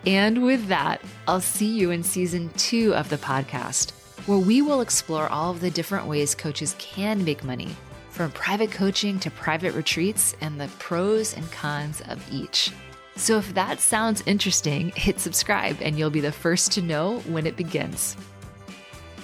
And 0.07 0.42
with 0.42 0.66
that, 0.66 1.00
I'll 1.28 1.40
see 1.40 1.66
you 1.66 1.90
in 1.90 2.03
season 2.03 2.50
two 2.57 2.94
of 2.94 3.09
the 3.09 3.18
podcast, 3.18 3.92
where 4.26 4.38
we 4.38 4.61
will 4.61 4.80
explore 4.80 5.28
all 5.28 5.53
of 5.53 5.61
the 5.61 5.70
different 5.70 6.07
ways 6.07 6.34
coaches 6.34 6.74
can 6.78 7.24
make 7.24 7.44
money, 7.44 7.76
from 8.11 8.32
private 8.32 8.72
coaching 8.72 9.20
to 9.20 9.30
private 9.30 9.74
retreats, 9.74 10.34
and 10.40 10.61
the 10.61 10.68
pros 10.78 11.34
and 11.34 11.50
cons 11.53 12.03
of 12.09 12.20
each. 12.32 12.72
So 13.16 13.38
if 13.38 13.55
that 13.55 13.80
sounds 13.80 14.22
interesting, 14.26 14.90
hit 14.96 15.20
subscribe 15.20 15.76
and 15.80 15.98
you'll 15.98 16.11
be 16.11 16.20
the 16.20 16.32
first 16.32 16.72
to 16.72 16.82
know 16.82 17.20
when 17.20 17.46
it 17.46 17.57
begins. 17.57 18.16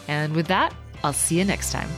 And 0.06 0.34
with 0.34 0.46
that, 0.46 0.74
I'll 1.02 1.12
see 1.12 1.38
you 1.38 1.44
next 1.44 1.72
time. 1.72 1.88